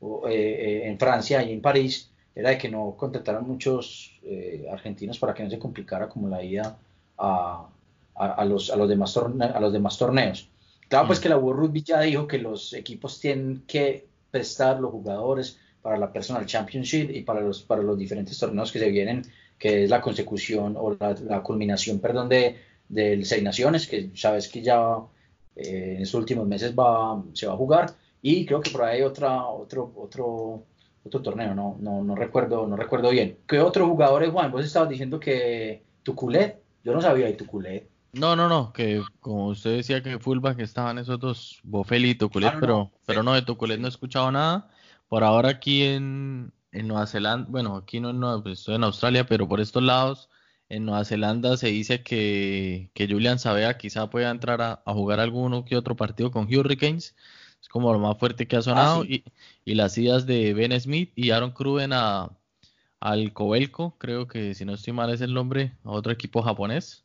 [0.00, 4.18] o, eh, eh, en Francia y en París, era de que no contrataran muchos
[4.70, 6.78] argentinos para que no se complicara como la ida
[7.18, 7.68] a,
[8.14, 10.48] a, los, a, los, demás a los demás torneos.
[10.88, 11.22] Claro, pues mm.
[11.22, 15.96] que la World Rugby ya dijo que los equipos tienen que prestar los jugadores para
[15.96, 19.22] la Personal Championship y para los, para los diferentes torneos que se vienen
[19.60, 22.56] que es la consecución o la, culminación, perdón, de,
[22.88, 24.96] del Seis Naciones, que sabes que ya
[25.54, 28.96] eh, en estos últimos meses va, se va a jugar, y creo que por ahí
[28.96, 30.64] hay otra, otro, otro,
[31.04, 33.36] otro torneo, no, no, no, recuerdo, no recuerdo bien.
[33.46, 34.50] ¿Qué otro jugador es Juan?
[34.50, 37.86] Vos estabas diciendo que Tuculet, yo no sabía de Tuculet.
[38.14, 42.50] No, no, no, que como usted decía que fullback estaban esos dos, Bofel y Tuculet,
[42.50, 42.90] Ah, no, pero, no.
[43.04, 44.70] pero no, de Tuculet no he escuchado nada.
[45.08, 48.84] Por ahora aquí en, en Nueva Zelanda, bueno, aquí no en Nueva- pues estoy en
[48.84, 50.28] Australia, pero por estos lados,
[50.68, 55.18] en Nueva Zelanda se dice que, que Julian Sabea quizá pueda entrar a, a jugar
[55.20, 57.16] alguno que otro partido con Hurricanes.
[57.60, 59.02] Es como lo más fuerte que ha sonado.
[59.02, 59.24] Ah, sí.
[59.64, 62.30] y, y las idas de Ben Smith y Aaron Cruven a,
[63.00, 67.04] al Kobelco, creo que si no estoy mal es el nombre, a otro equipo japonés.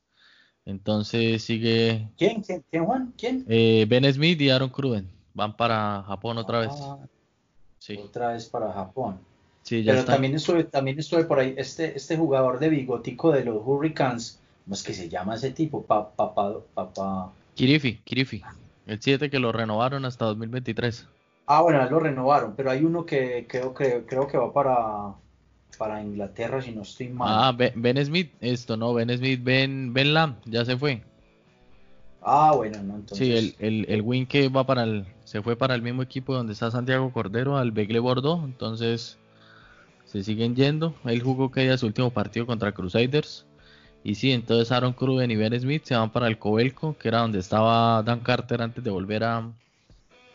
[0.66, 2.41] Entonces sigue ¿Quién?
[2.41, 3.13] ¿Quién, quién Juan?
[3.18, 3.45] ¿Quién?
[3.47, 5.09] eh, Ben Smith y Aaron Cruven.
[5.34, 6.72] Van para Japón otra vez.
[6.80, 6.99] Ah,
[7.80, 9.20] Sí, Otra vez para Japón.
[9.66, 10.13] Sí, ya Pero está.
[10.13, 14.76] también estuve, también estuve por ahí, este, este jugador de bigotico de los Hurricanes, ¿cómo
[14.76, 15.84] es que se llama ese tipo?
[15.84, 17.32] Pa, papá.
[17.55, 18.41] Kirifi, Kirifi.
[18.86, 21.07] El 7 que lo renovaron hasta 2023.
[21.47, 25.16] Ah, bueno, lo renovaron, pero hay uno que creo, que creo que va para,
[25.78, 27.28] para Inglaterra, si no estoy mal.
[27.32, 31.01] Ah, Ben, Ben Smith, esto no, Ben Smith, Ben, Ben Lam, ya se fue.
[32.22, 33.18] Ah, bueno, no, entonces.
[33.18, 36.34] Sí, el, el, el win que va para el, se fue para el mismo equipo
[36.34, 39.20] donde está Santiago Cordero, al Begle Bordeaux, entonces
[40.16, 40.95] se siguen yendo.
[41.05, 43.45] Él jugó que ya su último partido contra Crusaders.
[44.03, 47.20] Y sí, entonces Aaron Cruven y Ben Smith se van para el Cobelco, que era
[47.22, 49.51] donde estaba Dan Carter antes de volver a,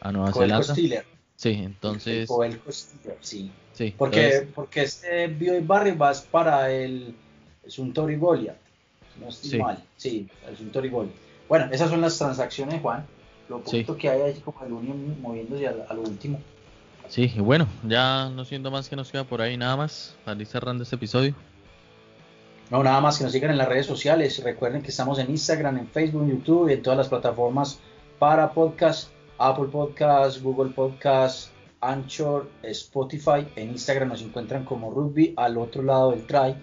[0.00, 0.64] a Nueva Zelanda.
[0.64, 1.04] Steeler.
[1.36, 3.50] Sí, El entonces, Steeler, sí.
[3.72, 7.14] sí, Porque, entonces, porque este Bioy Barry va para el
[7.66, 8.56] Suntory Goliath.
[9.14, 9.58] si No estoy Sí.
[9.58, 9.78] mal.
[9.96, 11.14] Sí, el Suntory Goliath.
[11.48, 13.06] Bueno, esas son las transacciones, Juan.
[13.48, 13.64] Lo Sí.
[13.64, 16.40] poquito que hay ahí como el Union moviéndose a, a lo último.
[17.10, 20.40] Sí, y bueno, ya no siendo más que nos queda por ahí nada más para
[20.40, 21.34] ir cerrando este episodio.
[22.70, 24.42] No, nada más que nos sigan en las redes sociales.
[24.42, 27.80] Recuerden que estamos en Instagram, en Facebook, en YouTube y en todas las plataformas
[28.20, 31.50] para podcast, Apple Podcast, Google Podcast,
[31.80, 33.46] Anchor, Spotify.
[33.56, 36.54] En Instagram nos encuentran como Rugby al otro lado del try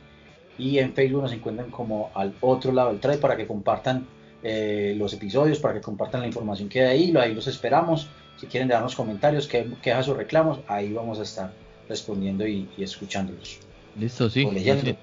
[0.58, 4.08] y en Facebook nos encuentran como al otro lado del try para que compartan
[4.44, 7.18] eh, los episodios, para que compartan la información que hay ahí.
[7.18, 8.08] Ahí los esperamos.
[8.38, 11.52] Si quieren darnos comentarios, que- quejas o reclamos, ahí vamos a estar
[11.90, 13.60] respondiendo y, y escuchándolos.
[14.00, 14.46] Listo, sí.
[14.46, 14.96] o leyendo.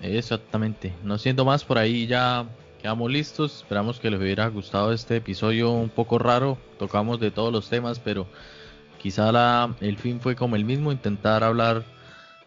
[0.00, 0.92] Exactamente.
[1.02, 2.46] No siendo más, por ahí ya
[2.80, 3.56] quedamos listos.
[3.56, 6.56] Esperamos que les hubiera gustado este episodio un poco raro.
[6.78, 8.26] Tocamos de todos los temas, pero
[9.02, 11.82] quizá la, el fin fue como el mismo, intentar hablar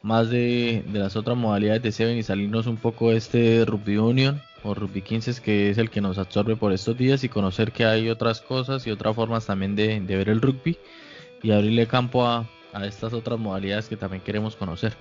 [0.01, 3.97] más de, de las otras modalidades de Seven y salirnos un poco de este Rugby
[3.97, 7.72] Union o Rugby 15 que es el que nos absorbe por estos días y conocer
[7.72, 10.78] que hay otras cosas y otras formas también de, ver el rugby
[11.41, 14.93] y abrirle campo a, a estas otras modalidades que también queremos conocer.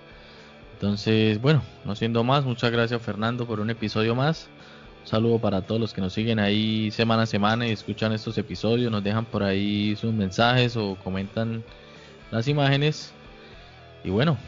[0.75, 4.49] Entonces, bueno, no siendo más, muchas gracias Fernando por un episodio más.
[5.03, 8.37] Un saludo para todos los que nos siguen ahí semana a semana y escuchan estos
[8.39, 11.65] episodios, nos dejan por ahí sus mensajes o comentan
[12.31, 13.13] las imágenes.
[14.05, 14.39] Y bueno,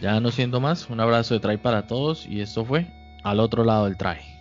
[0.00, 2.86] ya no siendo más, un abrazo de try para todos y esto fue
[3.24, 4.33] al otro lado del try.